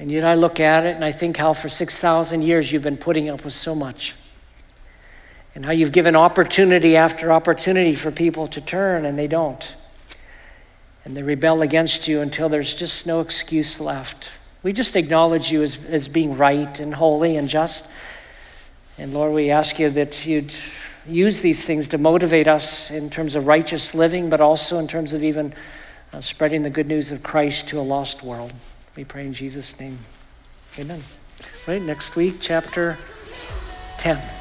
[0.00, 2.96] And yet I look at it and I think how for 6,000 years you've been
[2.96, 4.16] putting up with so much.
[5.54, 9.76] And how you've given opportunity after opportunity for people to turn and they don't.
[11.04, 14.30] And they rebel against you until there's just no excuse left.
[14.62, 17.90] We just acknowledge you as, as being right and holy and just.
[18.98, 20.52] And Lord, we ask you that you'd
[21.08, 25.12] use these things to motivate us in terms of righteous living, but also in terms
[25.12, 25.54] of even
[26.12, 28.52] uh, spreading the good news of Christ to a lost world.
[28.96, 29.98] We pray in Jesus' name.
[30.78, 31.02] Amen.
[31.66, 32.98] Right, next week, chapter
[33.98, 34.39] 10.